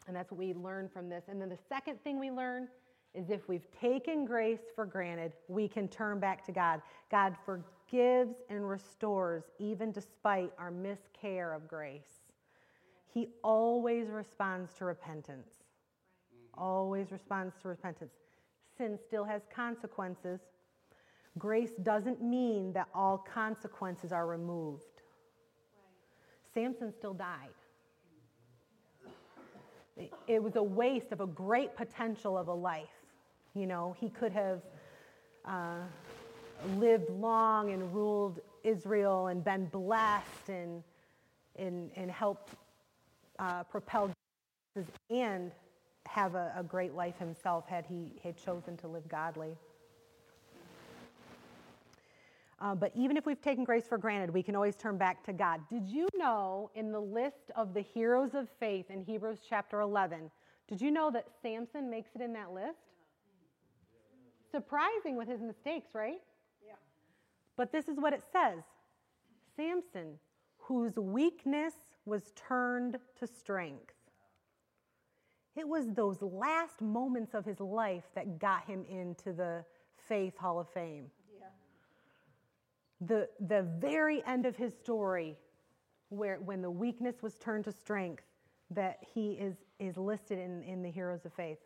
And 0.07 0.15
that's 0.15 0.31
what 0.31 0.39
we 0.39 0.53
learn 0.53 0.89
from 0.89 1.09
this. 1.09 1.25
And 1.29 1.41
then 1.41 1.49
the 1.49 1.59
second 1.69 2.03
thing 2.03 2.19
we 2.19 2.31
learn 2.31 2.69
is 3.15 3.31
if 3.31 3.49
we've 3.49 3.67
taken 3.81 4.27
grace 4.27 4.61
for 4.75 4.85
granted, 4.85 5.33
we 5.49 5.67
can 5.67 5.89
turn 5.89 6.21
back 6.21 6.45
to 6.47 6.53
God. 6.53 6.83
God 7.11 7.35
forgives 7.47 8.35
and 8.51 8.69
restores 8.69 9.45
even 9.59 9.93
despite 9.93 10.53
our 10.59 10.71
miscare 10.71 11.57
of 11.57 11.67
grace. 11.67 12.28
He 13.13 13.29
always 13.43 14.09
responds 14.09 14.73
to 14.75 14.85
repentance 14.85 15.59
always 16.59 17.11
responds 17.11 17.55
to 17.63 17.69
repentance. 17.69 18.13
Sin 18.77 18.99
still 19.07 19.25
has 19.25 19.43
consequences. 19.55 20.41
Grace 21.39 21.71
doesn't 21.83 22.23
mean 22.23 22.73
that 22.73 22.89
all 22.95 23.19
consequences 23.19 24.13
are 24.13 24.27
removed. 24.27 24.85
Right. 25.77 26.53
Samson 26.53 26.93
still 26.93 27.15
died. 27.15 27.49
It 30.29 30.41
was 30.41 30.55
a 30.55 30.63
waste 30.63 31.11
of 31.11 31.21
a 31.21 31.27
great 31.27 31.75
potential 31.75 32.39
of 32.39 32.47
a 32.47 32.55
life. 32.55 32.87
You 33.55 33.67
know, 33.67 33.97
he 33.99 34.11
could 34.11 34.33
have 34.33 34.63
uh, 35.45 35.81
lived 36.77 37.11
long 37.11 37.73
and 37.73 37.93
ruled 37.93 38.39
Israel 38.63 39.27
and 39.27 39.43
been 39.43 39.67
blessed 39.67 40.49
and, 40.49 40.85
and, 41.57 41.91
and 41.97 42.11
helped 42.13 42.55
uh, 43.39 43.63
propel 43.65 44.11
and 45.11 45.53
have 46.07 46.35
a, 46.35 46.53
a 46.57 46.63
great 46.63 46.95
life 46.95 47.19
himself 47.19 47.67
had 47.67 47.85
he 47.87 48.13
had 48.23 48.37
chosen 48.37 48.77
to 48.79 48.89
live 48.89 49.09
godly. 49.09 49.57
Uh, 52.61 52.75
but 52.75 52.91
even 52.97 53.17
if 53.17 53.25
we've 53.25 53.41
taken 53.41 53.63
grace 53.63 53.87
for 53.87 53.99
granted, 53.99 54.31
we 54.31 54.43
can 54.43 54.57
always 54.57 54.75
turn 54.75 54.99
back 54.99 55.23
to 55.25 55.33
God. 55.33 55.61
Did 55.71 55.89
you 55.89 56.09
know 56.17 56.71
in 56.75 56.91
the 56.91 57.01
list 57.01 57.53
of 57.55 57.73
the 57.73 57.81
heroes 57.81 58.35
of 58.35 58.49
faith 58.59 58.91
in 58.91 59.03
Hebrews 59.03 59.39
chapter 59.49 59.81
11, 59.81 60.31
did 60.69 60.81
you 60.81 60.91
know 60.91 61.11
that 61.13 61.27
Samson 61.41 61.89
makes 61.89 62.11
it 62.17 62.21
in 62.21 62.33
that 62.33 62.53
list? 62.53 62.79
Surprising 64.51 65.17
with 65.17 65.29
his 65.29 65.41
mistakes, 65.41 65.91
right? 65.95 66.21
Yeah. 66.67 66.73
But 67.57 67.71
this 67.71 67.87
is 67.87 67.97
what 67.99 68.13
it 68.13 68.23
says 68.33 68.65
Samson, 69.57 70.19
whose 70.69 70.99
weakness 70.99 71.73
was 72.05 72.31
turned 72.37 72.99
to 73.19 73.27
strength. 73.27 73.95
It 75.57 75.67
was 75.67 75.91
those 75.95 76.21
last 76.21 76.83
moments 76.83 77.33
of 77.33 77.47
his 77.47 77.59
life 77.59 78.05
that 78.15 78.39
got 78.39 78.67
him 78.67 78.85
into 78.87 79.33
the 79.33 79.65
Faith 79.97 80.37
Hall 80.37 80.61
of 80.61 80.69
Fame. 80.69 81.07
Yeah. 81.41 81.47
The, 83.01 83.29
the 83.41 83.63
very 83.79 84.23
end 84.27 84.45
of 84.45 84.57
his 84.57 84.75
story, 84.75 85.39
where 86.11 86.37
when 86.37 86.61
the 86.61 86.71
weakness 86.71 87.23
was 87.23 87.39
turned 87.39 87.65
to 87.65 87.73
strength, 87.73 88.25
that 88.71 88.99
he 89.15 89.33
is, 89.33 89.55
is 89.81 89.97
listed 89.97 90.39
in, 90.39 90.63
in 90.65 90.83
the 90.83 90.91
Heroes 90.91 91.25
of 91.25 91.33
Faith. 91.33 91.61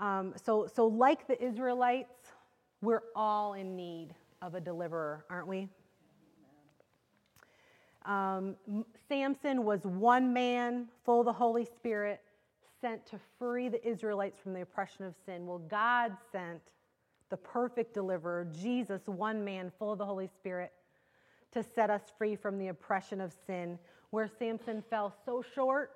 Um, 0.00 0.32
so, 0.42 0.66
so, 0.74 0.86
like 0.86 1.26
the 1.26 1.40
Israelites, 1.44 2.32
we're 2.80 3.02
all 3.14 3.52
in 3.52 3.76
need 3.76 4.14
of 4.40 4.54
a 4.54 4.60
deliverer, 4.60 5.26
aren't 5.28 5.46
we? 5.46 5.68
Um, 8.08 8.56
Samson 9.06 9.64
was 9.64 9.84
one 9.84 10.32
man, 10.32 10.88
full 11.04 11.20
of 11.20 11.26
the 11.26 11.32
Holy 11.32 11.66
Spirit, 11.66 12.22
sent 12.80 13.04
to 13.06 13.20
free 13.38 13.68
the 13.68 13.86
Israelites 13.86 14.40
from 14.40 14.54
the 14.54 14.62
oppression 14.62 15.04
of 15.04 15.14
sin. 15.26 15.46
Well, 15.46 15.58
God 15.58 16.16
sent 16.32 16.62
the 17.28 17.36
perfect 17.36 17.92
deliverer, 17.92 18.46
Jesus, 18.50 19.02
one 19.06 19.44
man, 19.44 19.70
full 19.78 19.92
of 19.92 19.98
the 19.98 20.06
Holy 20.06 20.26
Spirit, 20.26 20.72
to 21.52 21.62
set 21.62 21.90
us 21.90 22.02
free 22.16 22.34
from 22.34 22.58
the 22.58 22.68
oppression 22.68 23.20
of 23.20 23.34
sin. 23.46 23.78
Where 24.08 24.28
Samson 24.38 24.82
fell 24.88 25.14
so 25.26 25.44
short, 25.54 25.90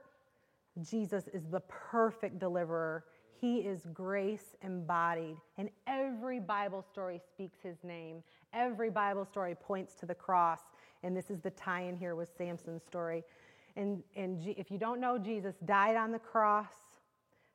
Jesus 0.82 1.28
is 1.28 1.44
the 1.50 1.60
perfect 1.60 2.38
deliverer. 2.38 3.04
He 3.40 3.58
is 3.58 3.86
grace 3.94 4.54
embodied. 4.62 5.36
And 5.56 5.70
every 5.86 6.40
Bible 6.40 6.82
story 6.82 7.20
speaks 7.32 7.58
his 7.62 7.82
name. 7.82 8.22
Every 8.52 8.90
Bible 8.90 9.24
story 9.24 9.54
points 9.54 9.94
to 9.96 10.06
the 10.06 10.14
cross. 10.14 10.60
And 11.02 11.16
this 11.16 11.30
is 11.30 11.40
the 11.40 11.50
tie 11.50 11.82
in 11.82 11.96
here 11.96 12.14
with 12.14 12.28
Samson's 12.36 12.82
story. 12.84 13.24
And, 13.76 14.02
and 14.16 14.40
G- 14.40 14.54
if 14.56 14.70
you 14.70 14.78
don't 14.78 15.00
know, 15.00 15.18
Jesus 15.18 15.54
died 15.64 15.96
on 15.96 16.12
the 16.12 16.18
cross, 16.18 16.72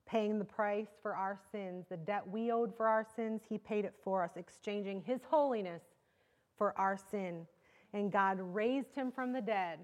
paying 0.06 0.40
the 0.40 0.46
price 0.46 0.88
for 1.02 1.16
our 1.16 1.38
sins. 1.52 1.86
The 1.90 1.98
debt 1.98 2.28
we 2.28 2.52
owed 2.52 2.76
for 2.76 2.88
our 2.88 3.06
sins, 3.16 3.42
he 3.48 3.58
paid 3.58 3.86
it 3.86 3.94
for 4.04 4.24
us, 4.24 4.32
exchanging 4.36 5.02
his 5.02 5.22
holiness 5.30 5.84
for 6.58 6.78
our 6.78 6.98
sin. 6.98 7.46
And 7.94 8.12
God 8.12 8.40
raised 8.40 8.94
him 8.96 9.12
from 9.12 9.32
the 9.32 9.42
dead. 9.42 9.80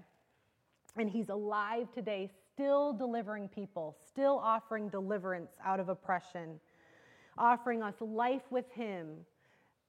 And 0.96 1.10
he's 1.10 1.28
alive 1.28 1.88
today, 1.92 2.30
still 2.52 2.92
delivering 2.92 3.48
people, 3.48 3.96
still 4.06 4.40
offering 4.42 4.88
deliverance 4.88 5.50
out 5.64 5.80
of 5.80 5.88
oppression, 5.88 6.60
offering 7.36 7.82
us 7.82 7.94
life 8.00 8.42
with 8.50 8.70
him 8.70 9.16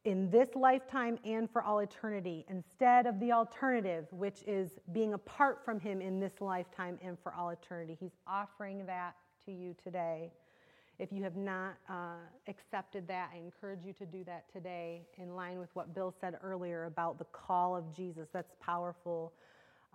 in 0.05 0.29
this 0.29 0.49
lifetime 0.55 1.17
and 1.25 1.49
for 1.49 1.63
all 1.63 1.79
eternity, 1.79 2.45
instead 2.49 3.07
of 3.07 3.19
the 3.19 3.31
alternative, 3.31 4.05
which 4.11 4.43
is 4.47 4.79
being 4.93 5.13
apart 5.13 5.65
from 5.65 5.79
Him 5.79 6.01
in 6.01 6.19
this 6.19 6.39
lifetime 6.39 6.97
and 7.03 7.17
for 7.19 7.33
all 7.33 7.49
eternity. 7.49 7.97
He's 7.99 8.15
offering 8.27 8.85
that 8.85 9.15
to 9.45 9.51
you 9.51 9.75
today. 9.83 10.31
If 10.97 11.11
you 11.11 11.23
have 11.23 11.35
not 11.35 11.73
uh, 11.89 12.15
accepted 12.47 13.07
that, 13.09 13.31
I 13.33 13.39
encourage 13.39 13.83
you 13.83 13.93
to 13.93 14.05
do 14.05 14.23
that 14.25 14.45
today 14.53 15.01
in 15.17 15.35
line 15.35 15.59
with 15.59 15.69
what 15.73 15.93
Bill 15.93 16.13
said 16.21 16.37
earlier 16.41 16.85
about 16.85 17.17
the 17.17 17.25
call 17.25 17.75
of 17.75 17.93
Jesus. 17.93 18.29
That's 18.31 18.53
powerful 18.61 19.33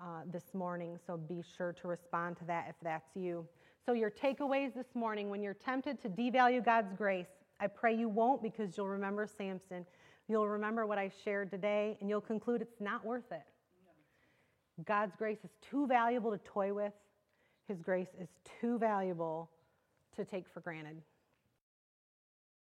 uh, 0.02 0.22
this 0.30 0.54
morning, 0.54 0.98
so 1.06 1.16
be 1.16 1.42
sure 1.56 1.72
to 1.72 1.88
respond 1.88 2.36
to 2.38 2.44
that 2.46 2.66
if 2.68 2.74
that's 2.82 3.14
you. 3.14 3.46
So, 3.86 3.92
your 3.92 4.10
takeaways 4.10 4.74
this 4.74 4.94
morning 4.94 5.30
when 5.30 5.42
you're 5.42 5.54
tempted 5.54 6.00
to 6.02 6.08
devalue 6.08 6.62
God's 6.62 6.92
grace, 6.92 7.28
I 7.60 7.66
pray 7.66 7.94
you 7.94 8.08
won't 8.08 8.42
because 8.42 8.76
you'll 8.76 8.88
remember 8.88 9.26
Samson. 9.26 9.86
You'll 10.30 10.46
remember 10.46 10.86
what 10.86 10.96
I 10.96 11.10
shared 11.24 11.50
today, 11.50 11.96
and 12.00 12.08
you'll 12.08 12.20
conclude 12.20 12.62
it's 12.62 12.80
not 12.80 13.04
worth 13.04 13.32
it. 13.32 13.42
God's 14.86 15.16
grace 15.16 15.40
is 15.42 15.50
too 15.60 15.88
valuable 15.88 16.30
to 16.30 16.38
toy 16.38 16.72
with, 16.72 16.92
His 17.66 17.80
grace 17.82 18.14
is 18.16 18.28
too 18.60 18.78
valuable 18.78 19.50
to 20.14 20.24
take 20.24 20.44
for 20.54 20.60
granted. 20.60 21.02